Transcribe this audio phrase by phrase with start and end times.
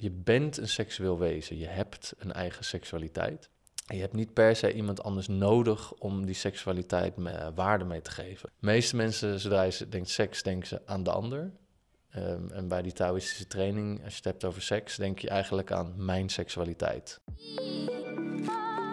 [0.00, 1.58] je bent een seksueel wezen.
[1.58, 3.50] Je hebt een eigen seksualiteit.
[3.86, 8.10] Je hebt niet per se iemand anders nodig om die seksualiteit me, waarde mee te
[8.10, 8.50] geven.
[8.58, 11.52] De meeste mensen, zodra je denkt seks, denken ze aan de ander.
[12.10, 15.72] Ehm, en bij die Taoïstische training, als je het hebt over seks, denk je eigenlijk
[15.72, 17.20] aan mijn seksualiteit.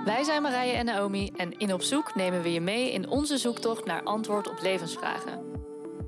[0.06, 3.38] Wij zijn Marije en Naomi en in Op Zoek nemen we je mee in onze
[3.38, 5.47] zoektocht naar antwoord op levensvragen.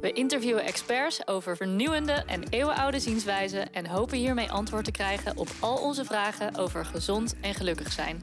[0.01, 5.47] We interviewen experts over vernieuwende en eeuwenoude zienswijzen en hopen hiermee antwoord te krijgen op
[5.59, 8.21] al onze vragen over gezond en gelukkig zijn.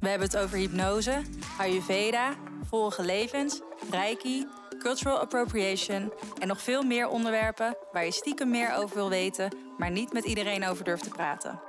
[0.00, 1.22] We hebben het over hypnose,
[1.58, 2.34] Ayurveda,
[2.68, 3.60] vorige levens,
[3.90, 4.46] Reiki,
[4.78, 9.90] cultural appropriation en nog veel meer onderwerpen waar je stiekem meer over wil weten, maar
[9.90, 11.60] niet met iedereen over durft te praten.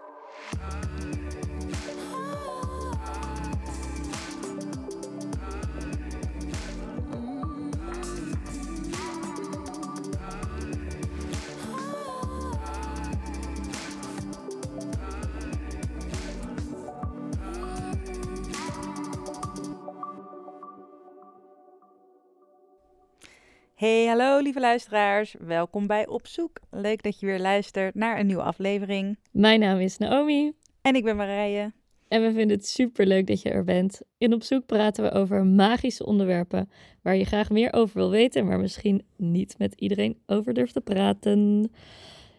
[23.75, 25.35] Hey, hallo lieve luisteraars.
[25.39, 26.59] Welkom bij Op Zoek.
[26.69, 29.17] Leuk dat je weer luistert naar een nieuwe aflevering.
[29.31, 30.53] Mijn naam is Naomi.
[30.81, 31.73] En ik ben Marije.
[32.07, 34.01] En we vinden het super leuk dat je er bent.
[34.17, 36.69] In Op Zoek praten we over magische onderwerpen
[37.01, 40.81] waar je graag meer over wil weten, maar misschien niet met iedereen over durft te
[40.81, 41.71] praten.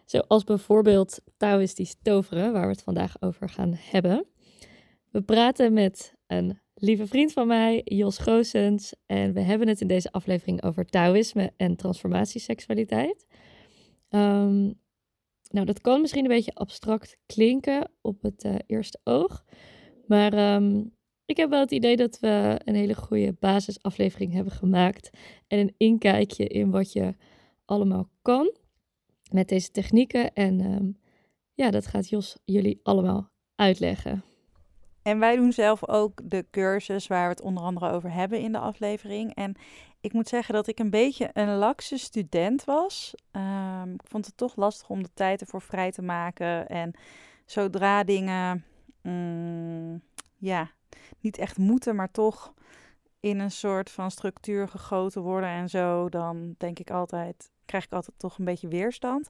[0.05, 4.25] Zoals bijvoorbeeld Taoïstisch toveren, waar we het vandaag over gaan hebben.
[5.11, 8.93] We praten met een lieve vriend van mij, Jos Goosens.
[9.05, 13.25] En we hebben het in deze aflevering over Taoïsme en transformatieseksualiteit.
[14.09, 14.79] Um,
[15.49, 19.45] nou, dat kan misschien een beetje abstract klinken op het uh, eerste oog.
[20.07, 25.09] Maar um, ik heb wel het idee dat we een hele goede basisaflevering hebben gemaakt.
[25.47, 27.15] En een inkijkje in wat je
[27.65, 28.55] allemaal kan
[29.31, 30.33] met deze technieken.
[30.33, 30.97] En um,
[31.53, 34.23] ja, dat gaat Jos jullie allemaal uitleggen.
[35.07, 38.51] En wij doen zelf ook de cursus waar we het onder andere over hebben in
[38.51, 39.35] de aflevering.
[39.35, 39.55] En
[40.01, 43.15] ik moet zeggen dat ik een beetje een lakse student was.
[43.31, 46.67] Um, ik vond het toch lastig om de tijd ervoor vrij te maken.
[46.67, 46.93] En
[47.45, 48.65] zodra dingen,
[49.01, 50.01] mm,
[50.37, 50.71] ja,
[51.19, 52.53] niet echt moeten, maar toch
[53.19, 57.91] in een soort van structuur gegoten worden en zo, dan denk ik altijd, krijg ik
[57.91, 59.27] altijd toch een beetje weerstand.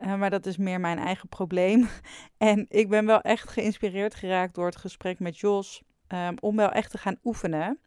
[0.00, 1.88] Uh, maar dat is meer mijn eigen probleem.
[2.38, 5.82] en ik ben wel echt geïnspireerd geraakt door het gesprek met Jos.
[6.08, 7.80] Um, om wel echt te gaan oefenen.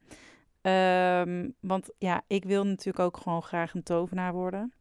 [0.61, 4.73] Um, want ja, ik wil natuurlijk ook gewoon graag een tovenaar worden.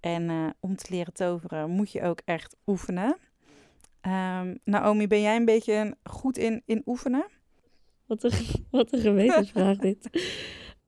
[0.00, 3.16] En uh, om te leren toveren moet je ook echt oefenen.
[4.02, 7.26] Um, Naomi, ben jij een beetje goed in, in oefenen?
[8.06, 8.32] Wat een,
[8.70, 10.08] wat een gewetensvraag dit.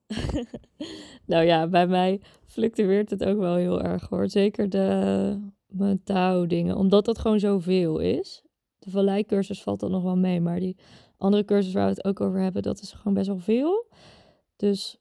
[1.25, 4.29] nou ja, bij mij fluctueert het ook wel heel erg hoor.
[4.29, 6.75] Zeker de mijn touwdingen.
[6.75, 8.43] Omdat dat gewoon zoveel is.
[8.79, 10.41] De valleicursus valt dan nog wel mee.
[10.41, 10.77] Maar die
[11.17, 13.85] andere cursus waar we het ook over hebben, dat is gewoon best wel veel.
[14.55, 14.99] Dus,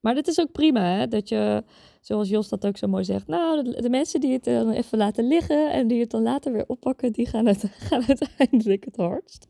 [0.00, 1.08] maar dat is ook prima, hè?
[1.08, 1.64] Dat je,
[2.00, 3.26] zoals Jos dat ook zo mooi zegt.
[3.26, 6.64] Nou, de, mensen die het dan even laten liggen en die het dan later weer
[6.66, 9.46] oppakken, die gaan, het, gaan uiteindelijk het hardst.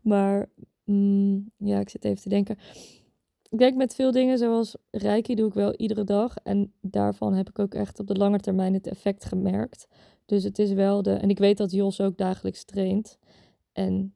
[0.00, 0.48] Maar
[0.84, 2.58] mm, ja, ik zit even te denken.
[3.50, 6.36] Ik denk met veel dingen zoals Reiki doe ik wel iedere dag.
[6.36, 9.88] En daarvan heb ik ook echt op de lange termijn het effect gemerkt.
[10.26, 11.12] Dus het is wel de.
[11.12, 13.18] En ik weet dat Jos ook dagelijks traint.
[13.72, 14.14] En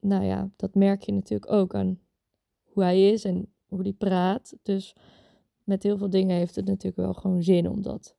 [0.00, 1.98] nou ja, dat merk je natuurlijk ook aan
[2.64, 4.54] hoe hij is en hoe hij praat.
[4.62, 4.94] Dus
[5.64, 8.16] met heel veel dingen heeft het natuurlijk wel gewoon zin om dat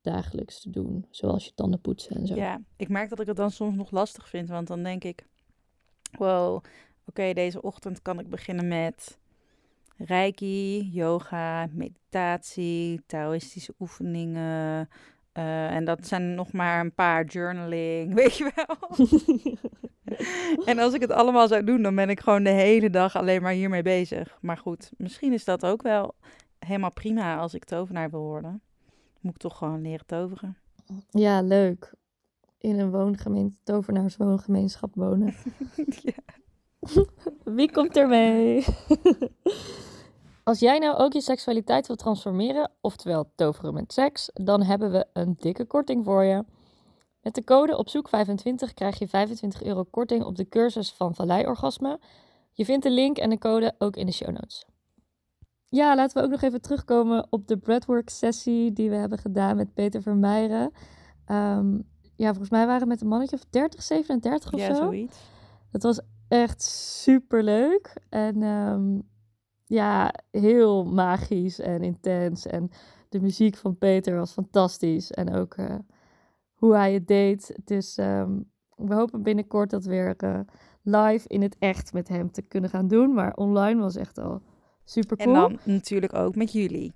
[0.00, 1.06] dagelijks te doen.
[1.10, 2.34] Zoals je tanden poetsen en zo.
[2.34, 4.48] Ja, ik merk dat ik het dan soms nog lastig vind.
[4.48, 5.26] Want dan denk ik,
[6.18, 6.64] wow,
[7.04, 9.18] oké, deze ochtend kan ik beginnen met
[9.96, 14.88] reiki, yoga, meditatie, Taoïstische oefeningen.
[15.38, 19.06] Uh, en dat zijn nog maar een paar journaling, weet je wel.
[20.70, 23.42] en als ik het allemaal zou doen, dan ben ik gewoon de hele dag alleen
[23.42, 24.38] maar hiermee bezig.
[24.40, 26.14] Maar goed, misschien is dat ook wel
[26.58, 28.62] helemaal prima als ik tovenaar wil worden.
[29.20, 30.56] Moet ik toch gewoon leren toveren.
[31.10, 31.94] Ja, leuk.
[32.58, 35.34] In een woongemeente, tovenaarswoongemeenschap wonen.
[36.02, 36.34] ja.
[37.44, 38.64] Wie komt er mee?
[40.48, 45.06] Als jij nou ook je seksualiteit wil transformeren, oftewel toveren met seks, dan hebben we
[45.12, 46.44] een dikke korting voor je.
[47.22, 51.14] Met de code op zoek 25 krijg je 25 euro korting op de cursus van
[51.14, 52.00] Valleiorgasme.
[52.52, 54.64] Je vindt de link en de code ook in de show notes.
[55.68, 59.56] Ja, laten we ook nog even terugkomen op de breathwork sessie die we hebben gedaan
[59.56, 60.72] met Peter Vermeijeren.
[61.30, 64.82] Um, ja, volgens mij waren we met een mannetje of 30, 37 of ja, zo.
[64.82, 65.18] zoiets.
[65.70, 68.02] Dat was echt super leuk.
[68.08, 69.14] En um,
[69.66, 72.46] ja, heel magisch en intens.
[72.46, 72.70] En
[73.08, 75.10] de muziek van Peter was fantastisch.
[75.10, 75.74] En ook uh,
[76.54, 77.52] hoe hij het deed.
[77.54, 80.40] Het is, um, we hopen binnenkort dat weer uh,
[80.82, 83.14] live in het echt met hem te kunnen gaan doen.
[83.14, 84.42] Maar online was echt al
[84.84, 85.34] super cool.
[85.34, 86.92] En dan natuurlijk ook met jullie.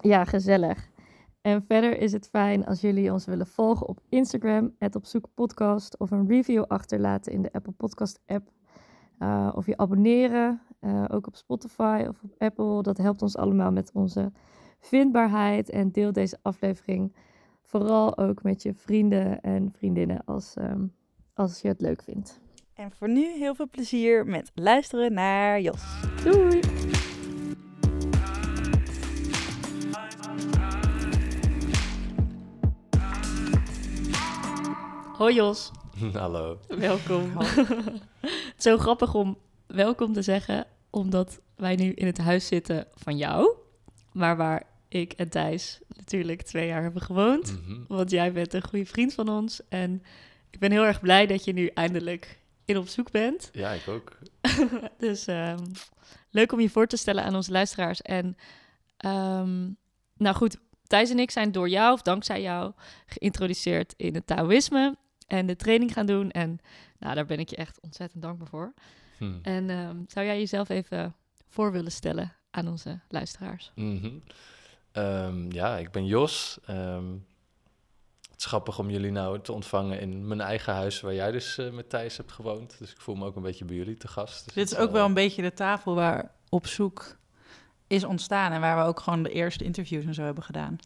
[0.00, 0.92] Ja, gezellig.
[1.40, 5.26] En verder is het fijn als jullie ons willen volgen op Instagram, het op zoek
[5.34, 8.50] podcast, of een review achterlaten in de Apple Podcast app.
[9.24, 12.82] Uh, of je abonneren, uh, ook op Spotify of op Apple.
[12.82, 14.32] Dat helpt ons allemaal met onze
[14.80, 15.70] vindbaarheid.
[15.70, 17.14] En deel deze aflevering
[17.62, 20.92] vooral ook met je vrienden en vriendinnen als, um,
[21.34, 22.40] als je het leuk vindt.
[22.74, 25.82] En voor nu heel veel plezier met luisteren naar Jos.
[26.24, 26.60] Doei!
[35.16, 35.70] Hoi Jos.
[36.12, 36.60] Hallo.
[36.68, 37.32] Welkom.
[38.56, 43.56] Zo grappig om welkom te zeggen, omdat wij nu in het huis zitten van jou,
[44.12, 47.60] maar waar ik en Thijs natuurlijk twee jaar hebben gewoond.
[47.60, 47.82] Mhm.
[47.88, 50.02] Want jij bent een goede vriend van ons en
[50.50, 53.50] ik ben heel erg blij dat je nu eindelijk in op zoek bent.
[53.52, 54.18] Ja, ik ook.
[54.98, 55.72] dus um,
[56.30, 58.02] leuk om je voor te stellen aan onze luisteraars.
[58.02, 58.36] En
[59.06, 59.76] um,
[60.16, 60.56] nou goed,
[60.86, 62.72] Thijs en ik zijn door jou of dankzij jou
[63.06, 64.96] geïntroduceerd in het Taoïsme
[65.38, 66.30] en de training gaan doen.
[66.30, 66.58] En
[66.98, 68.74] nou, daar ben ik je echt ontzettend dankbaar voor.
[69.18, 69.38] Hmm.
[69.42, 71.14] En um, zou jij jezelf even
[71.48, 73.72] voor willen stellen aan onze luisteraars?
[73.74, 74.00] Mm
[74.92, 75.52] -hmm.
[75.52, 76.58] ja, ik ben Jos.
[76.70, 77.26] Um,
[78.30, 81.58] het is grappig om jullie nou te ontvangen in mijn eigen huis, waar jij dus
[81.58, 82.78] uh, met Thijs hebt gewoond.
[82.78, 84.44] Dus ik voel me ook een beetje bij jullie te gast.
[84.44, 87.16] Dus Dit is ook wel een beetje de tafel waar op zoek
[87.86, 90.78] is ontstaan en waar we ook gewoon de eerste interviews en zo hebben gedaan.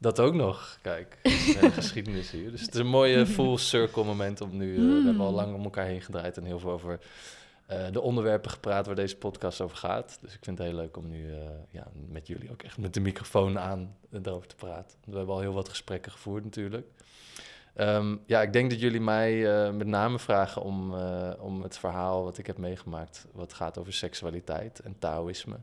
[0.00, 1.18] Dat ook nog, kijk.
[1.22, 2.50] De geschiedenis hier.
[2.50, 4.74] Dus het is een mooie full circle moment om nu...
[4.74, 6.98] Uh, We hebben al lang om elkaar heen gedraaid en heel veel over
[7.70, 10.18] uh, de onderwerpen gepraat waar deze podcast over gaat.
[10.20, 11.36] Dus ik vind het heel leuk om nu uh,
[11.70, 14.98] ja, met jullie ook echt met de microfoon aan erover te praten.
[15.04, 16.86] We hebben al heel wat gesprekken gevoerd natuurlijk.
[17.76, 19.32] Um, ja, ik denk dat jullie mij
[19.72, 20.94] met name vragen om,
[21.38, 23.26] om het verhaal wat ik heb meegemaakt...
[23.32, 25.56] wat gaat over seksualiteit en Taoïsme...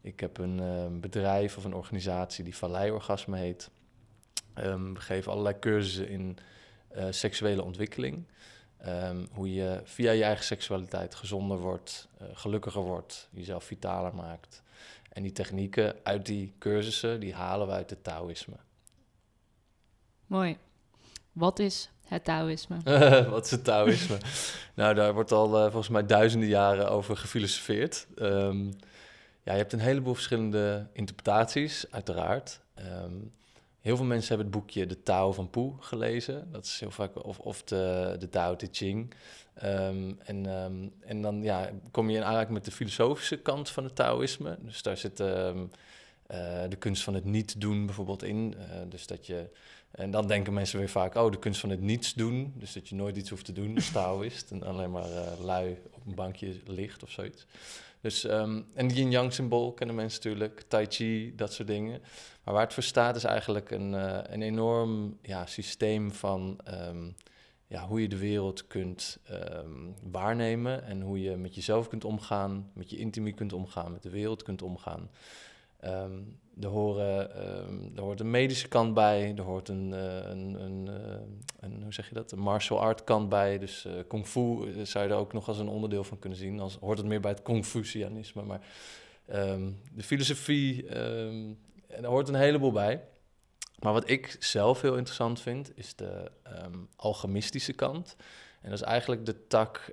[0.00, 3.70] Ik heb een uh, bedrijf of een organisatie die Vallei-orgasme heet.
[4.54, 6.38] Um, we geven allerlei cursussen in
[6.96, 8.24] uh, seksuele ontwikkeling.
[8.86, 14.62] Um, hoe je via je eigen seksualiteit gezonder wordt, uh, gelukkiger wordt, jezelf vitaler maakt.
[15.12, 18.56] En die technieken uit die cursussen, die halen we uit het Taoïsme.
[20.26, 20.56] Mooi.
[21.32, 22.76] Wat is het Taoïsme?
[23.30, 24.18] Wat is het Taoïsme?
[24.74, 28.06] nou, daar wordt al volgens mij duizenden jaren over gefilosofeerd.
[28.16, 28.72] Um,
[29.42, 32.60] ja, je hebt een heleboel verschillende interpretaties, uiteraard.
[32.74, 33.14] Ehm,
[33.80, 36.52] heel veel mensen hebben het boekje De Tao van Poe gelezen.
[36.52, 39.14] Dat is heel vaak, of, of de, de Tao Te Ching.
[39.64, 43.84] Um, en, um, en dan ja, kom je in aanraking met de filosofische kant van
[43.84, 44.58] het Taoïsme.
[44.60, 45.26] Dus daar zit uh,
[46.68, 48.54] de kunst van het niet doen bijvoorbeeld in.
[48.58, 49.50] Uh, dus dat je,
[49.90, 52.52] en dan denken mensen weer vaak, oh, de kunst van het niets doen.
[52.56, 54.50] Dus dat je nooit iets hoeft te doen als Taoïst.
[54.50, 57.46] en alleen maar uh, lui op een bankje ligt of zoiets.
[58.00, 62.00] Dus, um, en yin-yang symbool kennen mensen natuurlijk, tai chi, dat soort dingen.
[62.44, 67.14] Maar waar het voor staat is eigenlijk een, uh, een enorm ja, systeem van um,
[67.66, 72.70] ja, hoe je de wereld kunt um, waarnemen en hoe je met jezelf kunt omgaan,
[72.74, 75.10] met je intimie kunt omgaan, met de wereld kunt omgaan.
[75.84, 76.70] Um, er,
[77.68, 81.20] um, er hoort een medische kant bij, er hoort een, uh, een, een, uh,
[81.60, 83.58] een, hoe zeg je dat, een martial art kant bij.
[83.58, 86.60] Dus uh, kung fu zou je er ook nog als een onderdeel van kunnen zien.
[86.60, 88.60] Als hoort het meer bij het Confucianisme, maar
[89.32, 93.04] um, de filosofie, en er hoort een heleboel bij.
[93.78, 96.30] Maar wat ik zelf heel interessant vind, is de
[96.96, 98.16] alchemistische kant.
[98.60, 99.92] En dat is eigenlijk de tak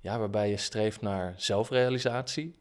[0.00, 2.54] ja, waarbij je streeft naar zelfrealisatie.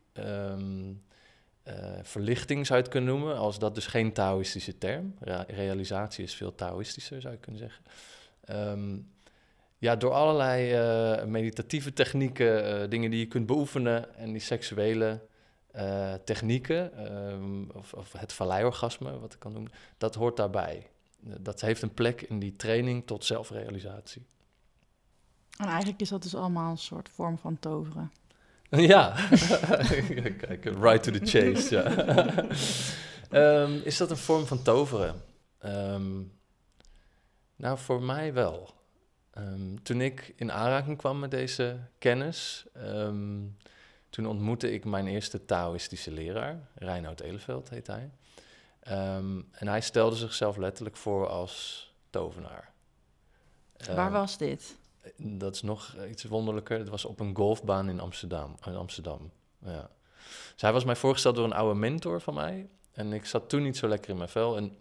[1.69, 5.15] Uh, verlichting zou je het kunnen noemen, als dat dus geen Taoïstische term.
[5.19, 7.83] Re realisatie is veel Taoïstischer, zou je kunnen zeggen.
[8.71, 9.11] Um,
[9.77, 10.73] ja, door allerlei
[11.19, 15.27] uh, meditatieve technieken, uh, dingen die je kunt beoefenen en die seksuele
[16.23, 20.87] technieken, um, of, of, het valleiorgasme, wat ik kan noemen, dat hoort daarbij.
[21.19, 24.25] dat heeft een plek in die training tot zelfrealisatie.
[25.57, 28.11] En eigenlijk is dat dus allemaal een soort vorm van toveren.
[28.91, 29.15] Ja,
[30.37, 31.75] kijk, right to the chase.
[31.75, 33.61] Ja.
[33.61, 35.21] um, is dat een vorm van toveren?
[35.65, 36.31] Um,
[37.55, 38.73] nou, voor mij wel.
[39.37, 42.65] Um, toen ik in aanraking kwam met deze kennis,
[44.09, 48.09] toen ontmoette ik mijn eerste Taoïstische leraar, Reinoud Eleveld heet hij.
[49.51, 52.71] en hij stelde zichzelf letterlijk voor als tovenaar.
[53.95, 54.78] Waar was dit?
[55.17, 56.77] Dat is nog iets wonderlijker.
[56.77, 58.55] Het was op een golfbaan in Amsterdam.
[58.65, 59.31] In Amsterdam.
[59.65, 59.89] Ja.
[60.53, 62.69] Dus hij was mij voorgesteld door een oude mentor van mij.
[62.91, 64.57] En ik zat toen niet zo lekker in mijn vel.
[64.57, 64.77] En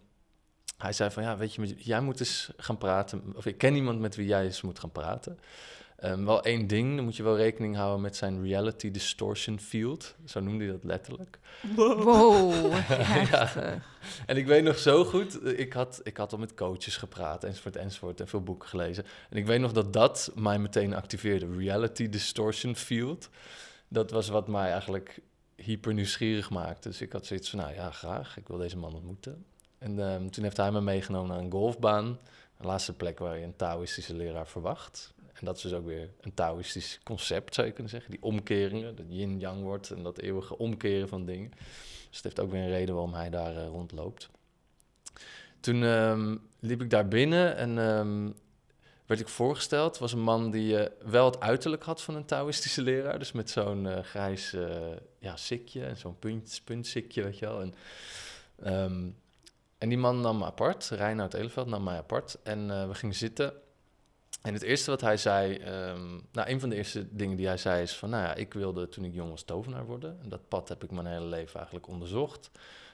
[0.77, 3.33] hij zei van, ja, weet je, jij moet eens gaan praten.
[3.35, 5.39] Of ik ken iemand met wie jij eens moet gaan praten.
[6.03, 10.15] Um, wel één ding, dan moet je wel rekening houden met zijn reality distortion field.
[10.25, 11.39] Zo noemde hij dat letterlijk.
[11.75, 12.73] Wow,
[13.31, 13.51] ja.
[14.25, 17.75] En ik weet nog zo goed, ik had, ik had al met coaches gepraat, enzovoort,
[17.75, 19.05] enzovoort, en veel boeken gelezen.
[19.29, 21.57] En ik weet nog dat dat mij meteen activeerde.
[21.57, 23.29] Reality distortion field.
[23.87, 25.19] Dat was wat mij eigenlijk
[25.55, 26.89] hyper nieuwsgierig maakte.
[26.89, 29.45] Dus ik had zoiets van, nou ja, graag, ik wil deze man ontmoeten.
[29.77, 32.19] En um, toen heeft hij me meegenomen naar een golfbaan.
[32.57, 35.13] De laatste plek waar je een Taoïstische leraar verwacht.
[35.39, 38.11] En dat is dus ook weer een Taoïstisch concept, zou je kunnen zeggen.
[38.11, 41.51] Die omkeringen, dat yin-yang wordt en dat eeuwige omkeren van dingen.
[42.07, 44.29] Dus het heeft ook weer een reden waarom hij daar uh, rondloopt.
[45.59, 48.35] Toen um, liep ik daar binnen en um,
[49.05, 49.97] werd ik voorgesteld.
[49.97, 53.19] Was een man die uh, wel het uiterlijk had van een Taoïstische leraar.
[53.19, 54.55] Dus met zo'n uh, grijs
[55.19, 57.61] ja, sikje en zo'n punt, puntsikje, weet je wel.
[57.61, 57.73] En,
[58.83, 59.17] um,
[59.77, 62.37] en die man nam me apart, Reinoud Eleveld nam mij apart.
[62.43, 63.53] En we gingen zitten.
[64.41, 67.57] En het eerste wat hij zei, um, nou, een van de eerste dingen die hij
[67.57, 70.19] zei is van, nou ja, ik wilde toen ik jong was tovenaar worden.
[70.21, 72.51] En dat pad heb ik mijn hele leven eigenlijk onderzocht.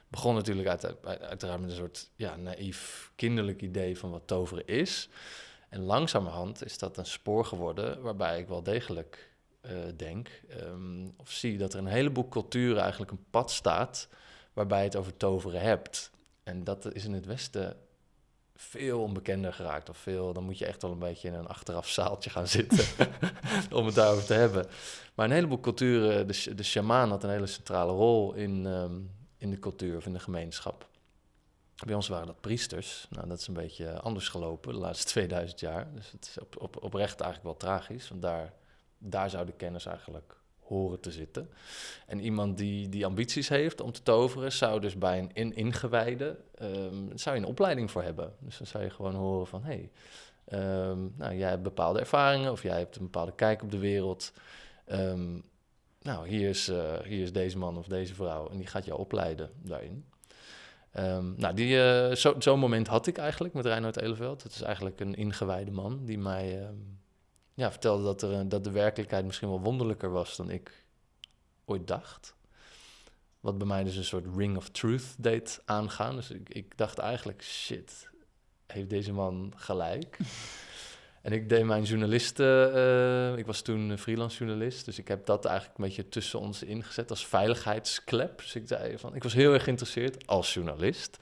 [0.08, 5.10] Begon natuurlijk uit, uiteraard met een soort ja, naïef kinderlijk idee van wat toveren is.
[5.70, 11.32] En langzamerhand is dat een spoor geworden waarbij ik wel degelijk uh, denk um, of
[11.32, 14.08] zie dat er een heleboel culturen eigenlijk een pad staat
[14.54, 16.12] waarbij je het over toveren hebt.
[16.44, 17.78] En dat is in het Westen
[18.56, 19.90] veel onbekender geraakt.
[19.90, 23.08] Of veel, dan moet je echt wel een beetje in een achteraf zaaltje gaan zitten
[23.78, 24.66] om het daarover te hebben.
[25.14, 29.50] Maar een heleboel culturen, de, de shamaan had een hele centrale rol in, um, in
[29.50, 30.88] de cultuur of in de gemeenschap.
[31.86, 33.08] Bij ons waren dat priesters.
[33.10, 35.94] Nou, dat is een beetje anders gelopen de laatste 2000 jaar.
[35.94, 38.10] Dus het is op, op, oprecht eigenlijk wel tragisch.
[38.10, 38.54] Want daar,
[38.98, 41.50] daar zou de kennis eigenlijk horen te zitten.
[42.08, 46.38] En iemand die, die ambities heeft om te toveren, zou dus bij een in, ingewijde
[46.62, 48.34] um, zou je een opleiding voor hebben.
[48.40, 49.90] Dus dan zou je gewoon horen van hé,
[50.48, 53.78] hey, um, nou, jij hebt bepaalde ervaringen of jij hebt een bepaalde kijk op de
[53.78, 54.34] wereld.
[54.92, 55.44] Um,
[56.02, 59.00] nou, hier is, uh, hier is deze man of deze vrouw en die gaat jou
[59.00, 60.06] opleiden daarin.
[61.38, 64.44] nou, die, zo'n zo moment had ik eigenlijk met Reinhard Eleveld.
[64.44, 66.70] Het is eigenlijk een ingewijde man die mij
[67.56, 70.86] ja, vertelde dat, er, dat de werkelijkheid misschien wel wonderlijker was dan ik
[71.66, 72.36] ooit dacht.
[73.40, 76.16] Wat bij mij dus een soort ring of truth deed aangaan.
[76.16, 78.10] Dus ik, ik dacht eigenlijk, shit,
[78.68, 80.18] heeft deze man gelijk?
[81.22, 85.46] en ik deed mijn journalisten, uh, ik was toen freelance journalist, dus ik heb dat
[85.46, 88.38] eigenlijk een beetje tussen ons ingezet als veiligheidsklep.
[88.38, 91.18] Dus ik zei van, ik was heel erg geïnteresseerd als journalist.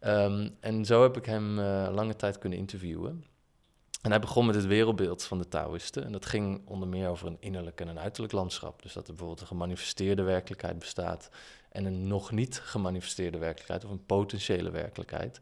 [0.00, 3.24] Um, en zo heb ik hem uh, lange tijd kunnen interviewen.
[4.04, 6.04] En hij begon met het wereldbeeld van de Taoïsten.
[6.04, 8.82] En dat ging onder meer over een innerlijk en een uiterlijk landschap.
[8.82, 11.30] Dus dat er bijvoorbeeld een gemanifesteerde werkelijkheid bestaat
[11.68, 15.40] en een nog niet gemanifesteerde werkelijkheid of een potentiële werkelijkheid,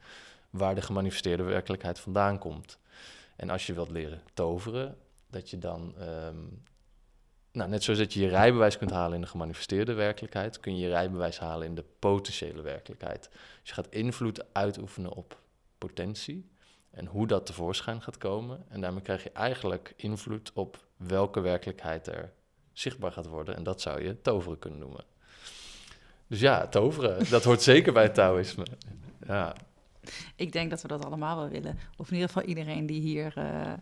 [0.50, 2.78] waar de gemanifesteerde werkelijkheid vandaan komt.
[3.36, 4.96] En als je wilt leren toveren,
[5.30, 6.62] dat je dan, um,
[7.52, 10.82] nou, net zoals dat je je rijbewijs kunt halen in de gemanifesteerde werkelijkheid, kun je
[10.82, 13.28] je rijbewijs halen in de potentiële werkelijkheid.
[13.32, 15.40] Dus je gaat invloed uitoefenen op
[15.78, 16.50] potentie
[16.92, 18.64] en hoe dat tevoorschijn gaat komen.
[18.68, 22.32] En daarmee krijg je eigenlijk invloed op welke werkelijkheid er
[22.72, 23.56] zichtbaar gaat worden.
[23.56, 25.04] En dat zou je toveren kunnen noemen.
[26.26, 28.66] Dus ja, toveren, dat hoort zeker bij het Taoïsme.
[29.26, 29.54] Ja.
[30.36, 31.78] Ik denk dat we dat allemaal wel willen.
[31.96, 33.72] Of in ieder geval iedereen die hier uh,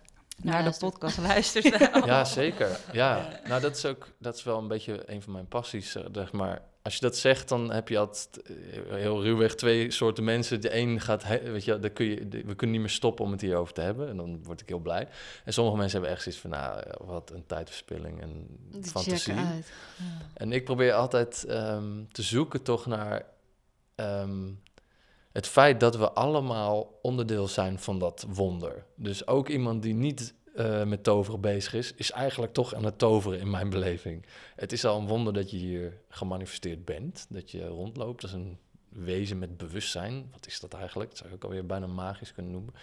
[0.42, 2.04] naar de podcast luistert.
[2.04, 2.80] ja, zeker.
[2.92, 6.04] Ja, nou dat is ook dat is wel een beetje een van mijn passies, eh,
[6.12, 8.54] zeg maar als je dat zegt, dan heb je altijd eh,
[8.94, 10.60] heel ruwweg twee soorten mensen.
[10.60, 13.40] De een gaat, weet je, daar kun je, we kunnen niet meer stoppen om het
[13.40, 14.08] hierover te hebben.
[14.08, 15.08] En dan word ik heel blij.
[15.44, 18.46] En sommige mensen hebben echt zoiets van, nou, wat een tijdverspilling en
[18.82, 19.34] fantasie.
[19.34, 19.58] Ja.
[20.34, 23.26] En ik probeer altijd um, te zoeken toch naar
[23.96, 24.62] um,
[25.32, 28.84] het feit dat we allemaal onderdeel zijn van dat wonder.
[28.94, 32.98] Dus ook iemand die niet uh, met toveren bezig is, is eigenlijk toch aan het
[32.98, 34.26] toveren in mijn beleving.
[34.56, 38.58] Het is al een wonder dat je hier gemanifesteerd bent, dat je rondloopt als een
[38.88, 40.28] wezen met bewustzijn.
[40.32, 41.10] Wat is dat eigenlijk?
[41.10, 42.74] Dat zou ik ook alweer bijna magisch kunnen noemen.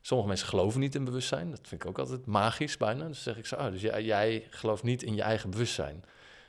[0.00, 1.50] Sommige mensen geloven niet in bewustzijn.
[1.50, 3.06] Dat vind ik ook altijd magisch bijna.
[3.06, 6.04] Dus zeg ik zo, ah, dus jij, gelooft niet in je eigen bewustzijn.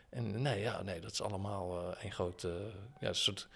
[0.09, 3.47] En nee, ja, nee dat is allemaal uh, een grote, ja, soort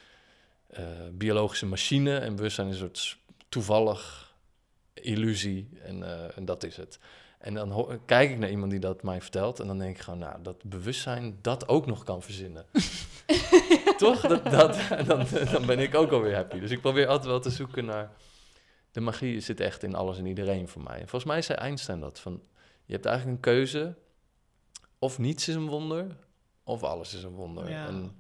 [0.72, 0.80] uh,
[1.12, 2.18] biologische machine.
[2.18, 3.18] En bewustzijn is een soort
[3.50, 4.33] toevallig
[4.94, 7.00] illusie en, uh, en dat is het.
[7.44, 10.20] En dan kijk ik naar iemand die dat mij vertelt en dan denk ik gewoon,
[10.20, 12.66] nou, dat bewustzijn dat ook nog kan verzinnen.
[13.98, 14.22] Toch?
[14.22, 16.60] Dat, dat, dan, dan ben ik ook alweer happy.
[16.60, 18.12] Dus ik probeer altijd wel te zoeken naar...
[18.92, 20.94] De magie zit echt in alles en iedereen voor mij.
[21.00, 22.42] En volgens mij zei Einstein dat, van,
[22.86, 23.96] je hebt eigenlijk een keuze...
[25.00, 26.18] of niets is een wonder,
[26.64, 27.70] of alles is een wonder.
[27.70, 27.88] Ja.
[27.88, 28.16] En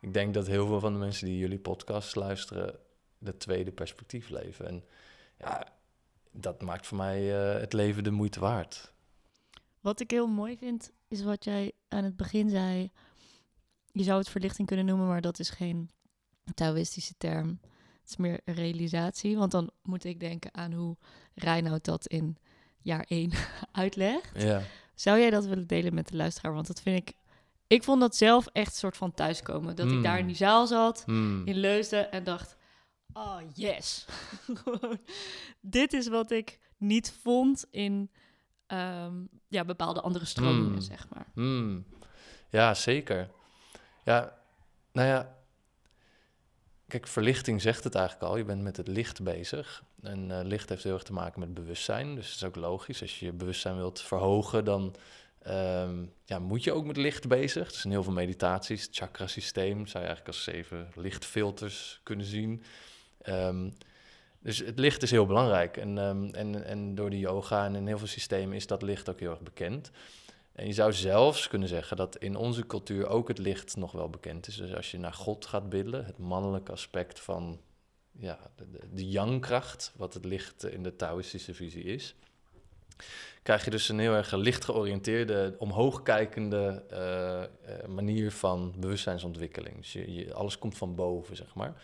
[0.00, 2.78] ik denk dat heel veel van de mensen die jullie podcast luisteren
[3.18, 4.66] dat tweede perspectief leven.
[4.66, 4.84] En
[5.38, 5.66] ja,
[6.32, 8.92] dat maakt voor mij eh, het leven de moeite waard.
[9.80, 12.90] Wat ik heel mooi vind, is wat jij aan het begin zei.
[13.92, 15.90] Je zou het verlichting kunnen noemen, maar dat is geen
[16.54, 17.58] Taoïstische term.
[18.00, 19.36] Het is meer realisatie.
[19.36, 20.96] Want dan moet ik denken aan hoe
[21.34, 22.36] Reinoud dat in
[22.82, 23.30] jaar 1
[23.72, 24.42] uitlegt.
[24.42, 24.62] Ja.
[24.94, 26.52] Zou jij dat willen delen met de luisteraar?
[26.54, 27.14] Want dat vind ik...
[27.66, 29.76] Ik vond dat zelf echt een soort van thuiskomen.
[29.76, 30.26] Dat ik daar in Mm.
[30.26, 31.46] die zaal zat, Hmm.
[31.46, 32.56] in Leusden, en dacht...
[33.12, 34.06] Oh, yes.
[35.60, 38.10] Dit is wat ik niet vond in
[38.66, 39.14] ehm,
[39.48, 40.80] ja, bepaalde andere stromingen, Mm.
[40.80, 41.26] zeg maar.
[41.34, 41.86] Hmm.
[42.48, 43.30] Ja, zeker.
[44.04, 44.38] Ja,
[44.92, 45.38] nou ja.
[46.88, 48.36] Kijk, verlichting zegt het eigenlijk al.
[48.36, 49.82] Je bent met het licht bezig.
[50.02, 52.14] En eh, licht heeft heel erg te maken met bewustzijn.
[52.14, 53.00] Dus het is ook logisch.
[53.02, 54.94] Als je je bewustzijn wilt verhogen, dan
[55.38, 57.68] ehm, ja, moet je ook met licht bezig.
[57.70, 58.82] Er zijn heel veel meditaties.
[58.82, 62.62] Het chakra-systeem zou je eigenlijk als zeven lichtfilters kunnen zien.
[63.22, 63.70] Ehm,
[64.38, 65.76] dus het licht is heel belangrijk.
[65.76, 69.08] En, ehm, en, en door de yoga en in heel veel systemen is dat licht
[69.10, 69.90] ook heel erg bekend.
[70.52, 74.10] En je zou zelfs kunnen zeggen dat in onze cultuur ook het licht nog wel
[74.10, 74.56] bekend is.
[74.56, 77.60] Dus als je naar God gaat bidden, het mannelijke aspect van
[78.18, 82.14] ja, de, de, wat het licht in de Taoïstische visie is,
[83.42, 89.76] krijg je dus een heel erg licht georiënteerde, omhoogkijkende eh, manier van bewustzijnsontwikkeling.
[89.76, 91.82] Dus je- alles komt van boven, zeg maar.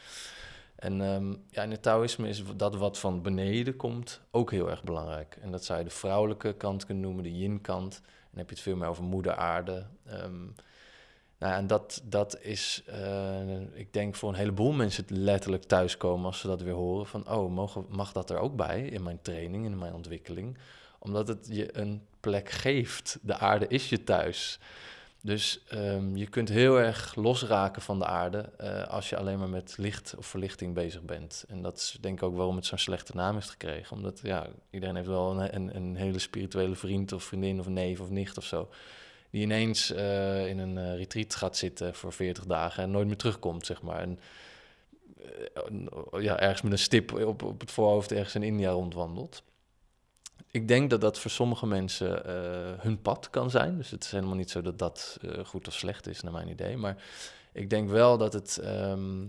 [0.77, 4.85] En ehm, ja, in het Taoïsme is dat wat van beneden komt ook heel erg
[4.85, 5.39] belangrijk.
[5.41, 8.01] En dat zou je de vrouwelijke kant kunnen noemen, de yin-kant.
[8.31, 9.87] Dan heb je het veel meer over moeder aarde.
[10.05, 10.45] Ehm,
[11.39, 16.41] nou, en dat, dat is, eh, ik denk voor een heleboel mensen letterlijk thuiskomen als
[16.41, 17.07] ze dat weer horen.
[17.07, 20.59] Van, oh, mag dat er ook bij in mijn training, in mijn ontwikkeling?
[20.99, 23.19] Omdat het je een plek geeft.
[23.23, 24.59] De aarde is je thuis.
[25.27, 29.49] Dus ehm, je kunt heel erg losraken van de aarde eh, als je alleen maar
[29.49, 31.45] met licht of verlichting bezig bent.
[31.49, 33.97] En dat is denk ik ook waarom het zo'n slechte naam heeft gekregen.
[33.97, 38.01] Omdat ja, iedereen heeft wel een, een, een hele spirituele vriend of vriendin of neef
[38.01, 38.69] of nicht of zo.
[39.31, 43.17] Die ineens eh, in een eh, retreat gaat zitten voor 40 dagen en nooit meer
[43.17, 44.01] terugkomt, zeg maar.
[44.01, 44.19] En
[46.19, 49.43] ja, ergens met een stip op, op het voorhoofd ergens in India rondwandelt.
[50.51, 53.77] Ik denk dat dat voor sommige mensen eh, hun pad kan zijn.
[53.77, 56.49] Dus het is helemaal niet zo dat dat eh, goed of slecht is, naar mijn
[56.49, 56.77] idee.
[56.77, 57.05] Maar
[57.53, 59.27] ik denk wel dat het ehm,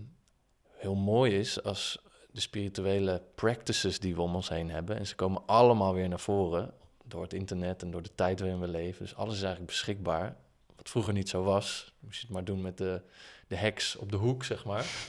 [0.72, 2.00] heel mooi is als
[2.32, 4.98] de spirituele practices die we om ons heen hebben.
[4.98, 8.60] En ze komen allemaal weer naar voren door het internet en door de tijd waarin
[8.60, 9.06] we leven.
[9.06, 10.36] Dus alles is eigenlijk beschikbaar.
[10.76, 11.94] Wat vroeger niet zo was.
[12.00, 13.02] Moest je het maar doen met de,
[13.48, 14.86] de heks op de hoek, zeg maar.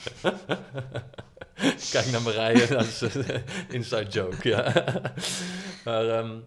[1.90, 3.42] Kijk naar Marije, dat is een
[3.76, 4.72] inside joke, ja.
[5.84, 6.38] maar ehm,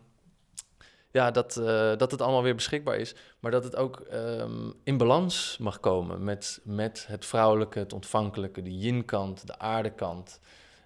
[1.11, 3.15] ja, dat, eh, dat het allemaal weer beschikbaar is.
[3.39, 8.61] Maar dat het ook ehm, in balans mag komen met, met het vrouwelijke, het ontvankelijke,
[8.61, 10.39] de yin-kant, de aardekant.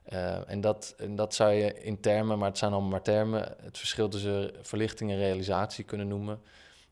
[0.04, 3.56] Eh, en, dat, en dat zou je in termen, maar het zijn allemaal maar termen,
[3.62, 6.42] het verschil tussen verlichting en realisatie kunnen noemen.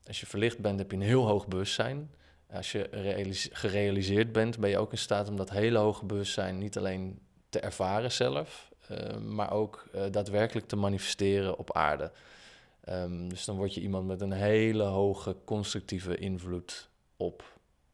[0.07, 2.11] Als je verlicht bent, heb je een heel hoog bewustzijn.
[2.53, 6.57] Als je realis- gerealiseerd bent, ben je ook in staat om dat hele hoge bewustzijn
[6.57, 12.11] niet alleen te ervaren zelf, eh, maar ook eh, daadwerkelijk te manifesteren op aarde.
[12.83, 17.43] Ehm, dus dan word je iemand met een hele hoge constructieve invloed op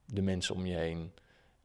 [0.06, 1.12] de mensen om je heen.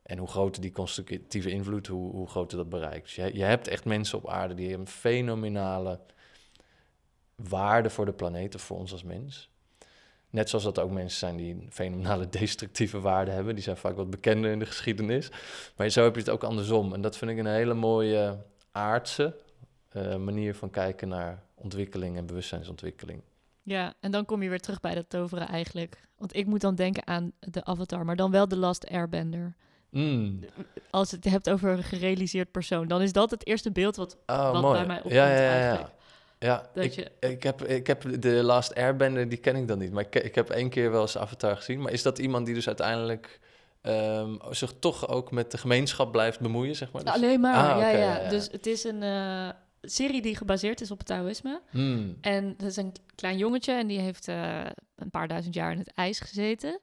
[0.03, 3.05] En hoe groter die constructieve invloed, hoe, hoe groter dat bereikt.
[3.05, 6.01] Dus je, je hebt echt mensen op aarde die een fenomenale
[7.35, 9.51] waarde voor de planeet voor ons als mens.
[10.35, 13.55] Net zoals dat ook mensen zijn die een fenomenale destructieve waarde hebben.
[13.55, 15.31] Die zijn vaak wat bekender in de geschiedenis.
[15.77, 16.93] Maar zo heb je het ook andersom.
[16.93, 18.39] En dat vind ik een hele mooie
[18.73, 19.37] aardse
[19.89, 23.23] eh, manier van kijken naar ontwikkeling en bewustzijnsontwikkeling.
[23.63, 26.01] Ja, en dan kom je weer terug bij dat toveren eigenlijk.
[26.17, 29.57] Want ik moet dan denken aan de Avatar, maar dan wel de Last Airbender.
[29.91, 30.41] Mm.
[30.91, 34.17] Als je het hebt over een gerealiseerd persoon, dan is dat het eerste beeld wat,
[34.27, 35.51] Oh, wat bij mij opkomt ja, ja, ja, ja.
[35.51, 35.93] eigenlijk.
[36.39, 39.79] Ja, Dat ik, je- ik, heb, ik heb de Last Airbender, die ken ik dan
[39.79, 39.93] niet.
[39.93, 41.81] Maar ik, ik heb één keer wel eens Avatar gezien.
[41.83, 43.41] Maar is dat iemand die dus uiteindelijk
[43.81, 47.05] ehm, zich toch ook met de gemeenschap blijft bemoeien, zeg maar?
[47.05, 48.29] Dus- Alleen maar, Ah, ja, oké, ja, ja, ja.
[48.29, 49.49] Dus het is een eh,
[49.83, 51.61] serie die gebaseerd is op het Taoïsme.
[51.71, 52.17] Hmm.
[52.21, 54.61] En dat is een klein jongetje en die heeft eh,
[54.97, 56.81] een paar duizend jaar in het ijs gezeten.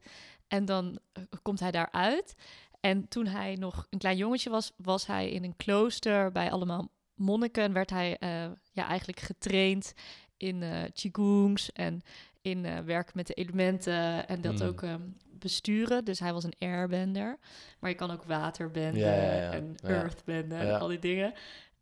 [0.48, 2.36] En dan eh, komt hij daaruit.
[2.80, 6.90] En toen hij nog een klein jongetje was, was hij in een klooster bij allemaal
[7.22, 7.64] monniken.
[7.64, 8.30] En werd hij eh,
[8.72, 9.94] ja, eigenlijk getraind
[10.38, 12.02] in eh qigongs en
[12.42, 14.68] in eh werken met de elementen en dat Hmm.
[14.68, 15.02] ook ehm,
[15.40, 16.06] besturen.
[16.06, 17.38] Dus hij was een airbender.
[17.80, 19.52] Maar je kan ook waterbenden Ja, ja, ja.
[19.52, 21.34] en earthbenden en al die dingen.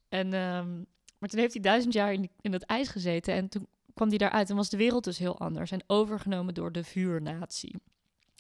[0.10, 0.76] En, ehm,
[1.20, 4.18] maar toen heeft hij duizend jaar in, in het ijs gezeten en toen kwam hij
[4.18, 7.76] daaruit en was de wereld dus heel anders en overgenomen door de vuurnatie.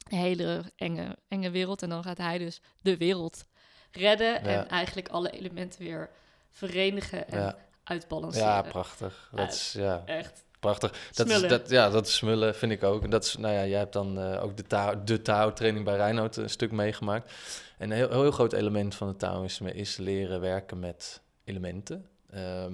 [0.10, 3.46] Een hele enge, enge wereld en dan gaat hij dus de wereld
[3.92, 6.10] redden en eigenlijk alle elementen weer
[6.52, 7.56] verenigen en Ja.
[7.84, 8.48] uitbalanceren.
[8.48, 9.30] Ja, prachtig.
[9.32, 10.44] Dat is, ja, Echt.
[10.60, 11.10] prachtig.
[11.14, 13.04] Dat is, dat, ja, dat is smullen, vind ik ook.
[13.04, 16.36] En dat is, nou ja, jij hebt dan eh, ook de, de Tao-training bij Reinoud
[16.36, 17.34] een stuk meegemaakt.
[17.78, 22.06] En een heel, heel groot element van het Taoïsme is leren werken met elementen.
[22.30, 22.74] Ehm,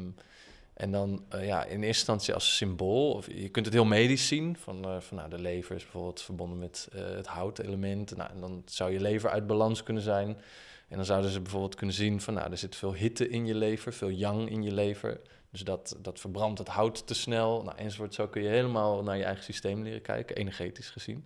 [0.73, 3.11] en dan eh, ja, in eerste instantie als symbool.
[3.11, 4.57] Of je kunt het heel medisch zien.
[4.57, 8.15] Van, eh, van nou, de lever is bijvoorbeeld verbonden met het houtelement.
[8.15, 10.37] Nou, en dan zou je lever uit balans kunnen zijn.
[10.87, 13.55] En dan zouden ze bijvoorbeeld kunnen zien van nou, er zit veel hitte in je
[13.55, 15.21] lever, veel yang in je lever.
[15.51, 17.63] Dus dat, dat verbrandt het hout te snel.
[17.63, 18.13] Nou, enzovoort.
[18.13, 21.25] Zo kun je helemaal naar je eigen systeem leren kijken, energetisch gezien.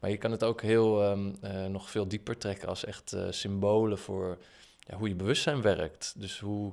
[0.00, 3.26] Maar je kan het ook heel ehm, eh, nog veel dieper trekken als echt eh,
[3.30, 4.38] symbolen voor
[4.86, 6.14] ja, hoe je bewustzijn werkt.
[6.16, 6.72] Dus hoe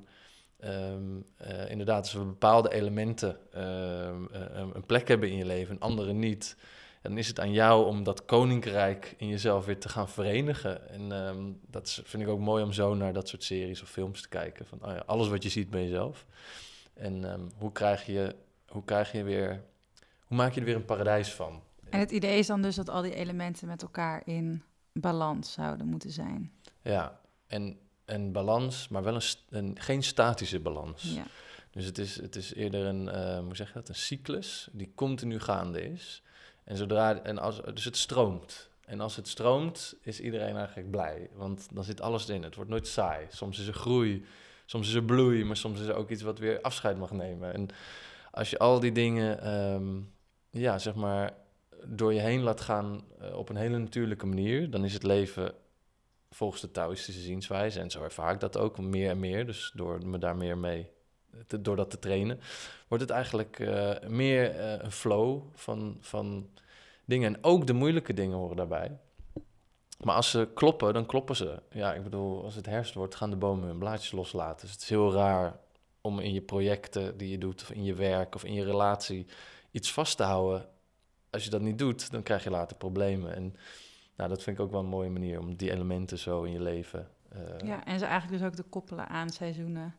[0.60, 5.76] ehm, eh, inderdaad, als we bepaalde elementen ehm, eh, een plek hebben in je leven
[5.76, 6.56] en andere niet,
[7.04, 10.89] dan is het aan jou om dat koninkrijk in jezelf weer te gaan verenigen.
[10.89, 13.89] En ehm, dat is- vind ik ook mooi om zo naar dat soort series of
[13.89, 14.66] films te kijken.
[14.66, 16.26] Van oh ja, alles wat je ziet ben jezelf.
[16.94, 18.36] En ehm, hoe krijg je,
[18.68, 19.63] hoe krijg je weer,
[20.28, 21.62] hoe maak je er weer een paradijs van?
[21.89, 24.63] En het idee is dan dus dat al die elementen met elkaar in
[24.94, 26.52] balans zouden moeten zijn.
[26.82, 31.04] Ja, en een balans, maar wel een, een geen statische balans.
[31.16, 31.24] Ja.
[31.72, 34.92] Dus het is, het is eerder een, eh, hoe zeg je dat, een cyclus die
[34.96, 36.24] continu gaande is.
[36.63, 38.69] En zodra, en als, dus het stroomt.
[38.86, 41.30] En als het stroomt, is iedereen eigenlijk blij.
[41.34, 42.43] Want dan zit alles erin.
[42.43, 43.26] Het wordt nooit saai.
[43.30, 44.26] Soms is er groei,
[44.65, 47.54] soms is er bloei, maar soms is er ook iets wat weer afscheid mag nemen.
[47.54, 47.67] En
[48.32, 50.02] als je al die dingen, ehm,
[50.49, 51.34] ja, zeg maar,
[51.86, 55.54] door je heen laat gaan eh, op een hele natuurlijke manier, dan is het leven
[56.30, 60.06] volgens de Taoïstische zienswijze, en zo ervaar ik dat ook meer en meer, dus door
[60.06, 60.89] me daar meer mee,
[61.60, 62.39] door dat te trainen,
[62.88, 66.50] wordt het eigenlijk eh, meer eh, een flow van, van
[67.06, 67.36] dingen.
[67.36, 68.98] En ook de moeilijke dingen horen daarbij.
[70.04, 71.62] Maar als ze kloppen, dan kloppen ze.
[71.69, 74.62] Ja, ik bedoel, als het herfst wordt, gaan de bomen hun blaadjes loslaten.
[74.62, 75.60] Dus het is heel raar
[76.02, 79.26] om in je projecten die je doet, of in je werk of in je relatie,
[79.72, 80.65] iets vast te houden.
[81.30, 83.36] Als je dat niet doet, dan krijg je later problemen.
[83.36, 83.56] En
[84.15, 86.62] nou, dat vind ik ook wel een mooie manier om die elementen zo in je
[86.62, 87.08] leven.
[87.30, 89.96] eh, ja, en ze eigenlijk dus ook te koppelen aan seizoenen.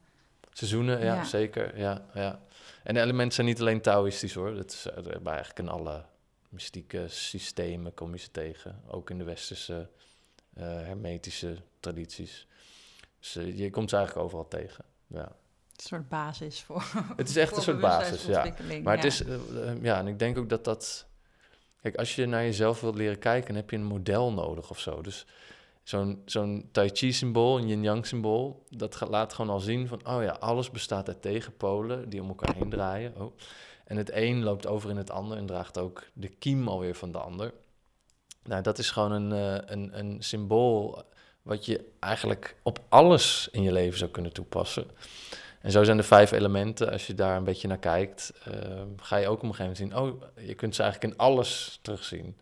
[0.54, 1.24] Seizoenen, ja, Ja.
[1.24, 1.78] zeker.
[1.78, 2.40] Ja, ja.
[2.82, 4.54] En de elementen zijn niet alleen Taoïstisch hoor.
[4.54, 6.04] Dat is eh, bij eigenlijk in alle
[6.48, 8.82] mystieke systemen kom je ze tegen.
[8.86, 9.88] Ook in de westerse
[10.54, 12.46] eh, hermetische tradities.
[13.18, 14.84] Dus eh, je komt ze eigenlijk overal tegen.
[15.06, 15.24] Ja.
[15.24, 16.84] Een soort basis voor.
[17.16, 18.54] Het is echt een soort basis, ja.
[18.82, 19.08] Maar het ja.
[19.08, 19.22] is,
[19.82, 21.06] ja, en ik denk ook dat dat...
[21.80, 24.80] Kijk, als je naar jezelf wilt leren kijken, dan heb je een model nodig of
[24.80, 25.02] zo.
[25.02, 25.26] Dus
[25.84, 30.06] zo'n zo'n Tai Chi-symbool, een yin-yang-symbool, dat gaat- laat gewoon al zien van...
[30.06, 33.14] oh ja, alles bestaat uit tegenpolen die om elkaar heen draaien.
[33.16, 33.32] Oh.
[33.84, 37.12] En het een loopt over in het ander en draagt ook de kiem alweer van
[37.12, 37.52] de ander.
[38.42, 41.02] Nou, dat is gewoon een, eh, een, een symbool
[41.42, 44.86] wat je eigenlijk op alles in je leven zou kunnen toepassen.
[45.60, 49.16] En zo zijn de vijf elementen, als je daar een beetje naar kijkt, eh, ga
[49.16, 52.36] je ook op een gegeven moment zien, oh, je kunt ze eigenlijk in alles terugzien.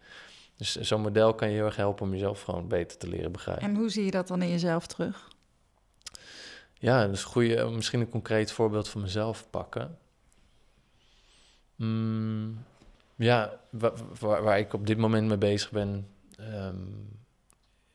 [0.57, 3.65] Dus zo'n model kan je heel erg helpen om jezelf gewoon beter te leren begrijpen.
[3.69, 5.29] En hoe zie je dat dan in jezelf terug?
[6.79, 9.99] Ja, dus goede, misschien een concreet voorbeeld van mezelf pakken.
[11.77, 12.65] Mm,
[13.17, 16.77] ja, wa- waar, waar ik op dit moment mee bezig ben, ehm,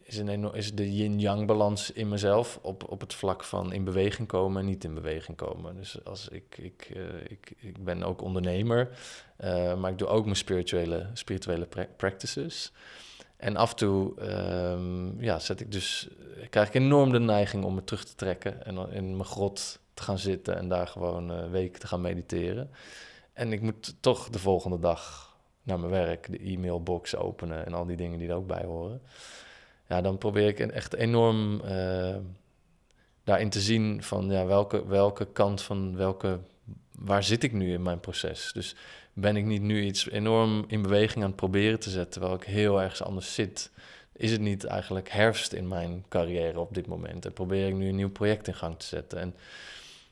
[0.07, 4.27] is, een is de yin-yang balans in mezelf op, op het vlak van in beweging
[4.27, 5.75] komen en niet in beweging komen.
[5.75, 8.89] Dus als ik, ik, eh, ik, ik ben ook ondernemer,
[9.37, 12.71] eh, maar ik doe ook mijn spirituele, spirituele pra- practices.
[13.37, 16.09] En af en toe ehm, ja, zet ik dus,
[16.49, 20.03] krijg ik enorm de neiging om me terug te trekken en in mijn grot te
[20.03, 22.71] gaan zitten en daar gewoon eh weken te gaan mediteren.
[23.33, 27.85] En ik moet toch de volgende dag naar mijn werk, de e-mailbox openen en al
[27.85, 29.01] die dingen die er ook bij horen.
[29.87, 32.15] Ja, dan probeer ik echt enorm eh,
[33.23, 36.39] daarin te zien van ja, welke, welke kant van welke,
[36.91, 38.51] waar zit ik nu in mijn proces?
[38.53, 38.75] Dus
[39.13, 42.43] ben ik niet nu iets enorm in beweging aan het proberen te zetten, terwijl ik
[42.43, 43.71] heel ergens anders zit?
[44.13, 47.25] Is het niet eigenlijk herfst in mijn carrière op dit moment?
[47.25, 49.19] En probeer ik nu een nieuw project in gang te zetten?
[49.19, 49.35] En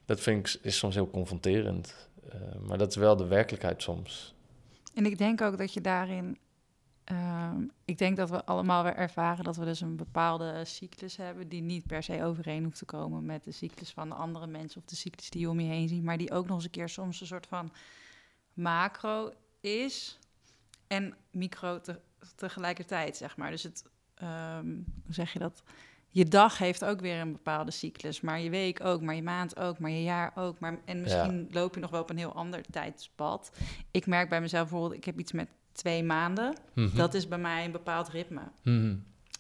[0.06, 2.10] dat vind ik is soms heel confronterend.
[2.30, 4.34] Eh, maar dat is wel de werkelijkheid soms.
[4.94, 6.38] En ik denk ook dat je daarin.
[7.06, 11.48] Ehm, ik denk dat we allemaal weer ervaren dat we dus een bepaalde cyclus hebben.
[11.50, 14.82] die niet per se overeen hoeft te komen met de cyclus van de andere mensen.
[14.82, 16.04] of de cyclus die je om je heen ziet.
[16.04, 17.72] maar die ook nog eens een keer soms een soort van
[18.54, 20.20] macro is.
[20.88, 22.00] en micro te-
[22.36, 23.52] tegelijkertijd, zeg maar.
[23.52, 23.84] Dus het.
[24.16, 24.68] ehm,
[25.06, 25.64] hoe zeg je dat?
[26.10, 29.58] Je dag heeft ook weer een bepaalde cyclus, maar je week ook, maar je maand
[29.60, 30.60] ook, maar je jaar ook.
[30.60, 33.52] Maar, en misschien loop je nog wel op een heel ander tijdspad.
[33.92, 36.54] Ik merk bij mezelf bijvoorbeeld, ik heb iets met twee maanden.
[36.74, 36.98] Mhm.
[36.98, 38.42] Dat is bij mij een bepaald ritme.
[38.64, 38.96] Mhm.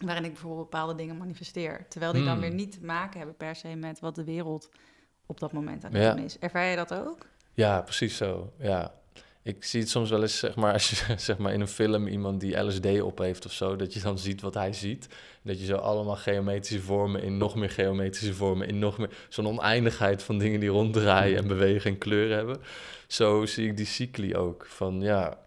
[0.06, 1.86] waarin ik bijvoorbeeld bepaalde dingen manifesteer.
[1.90, 2.42] Terwijl die dan Hmm.
[2.42, 4.70] weer niet te maken hebben per se met wat de wereld
[5.26, 6.40] op dat moment aan het doen is.
[6.40, 7.26] Ervaar je dat ook?
[7.54, 8.54] Ja, precies zo.
[8.60, 8.94] Ja.
[9.44, 12.08] Ik zie het soms wel eens, zeg maar, als je zeg maar, in een film
[12.08, 15.08] iemand die LSD op heeft of zo, dat je dan ziet wat hij ziet.
[15.42, 19.48] Dat je zo allemaal geometrische vormen in nog meer geometrische vormen, in nog meer, zo'n
[19.48, 22.62] oneindigheid van dingen die ronddraaien en bewegen en kleur hebben.
[23.08, 24.66] Zo zie ik die cycli ook.
[24.66, 25.38] Van ja,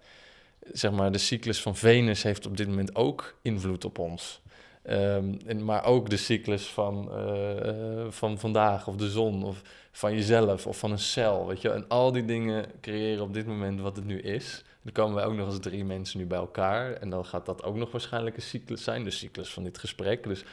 [0.73, 4.41] zeg maar, de cyclus van Venus heeft op dit moment ook invloed op ons.
[4.83, 9.63] Ehm, en, maar ook de cyclus van, eh, eh, van vandaag, of de zon, of
[9.93, 11.47] van jezelf, of van een cel.
[11.47, 11.71] Weet je?
[11.71, 14.65] En al die dingen creëren op dit moment wat het nu is.
[14.83, 16.93] Dan komen wij ook nog als drie mensen nu bij elkaar.
[16.93, 20.23] En dan gaat dat ook nog waarschijnlijk een cyclus zijn, de cyclus van dit gesprek.
[20.23, 20.45] Dus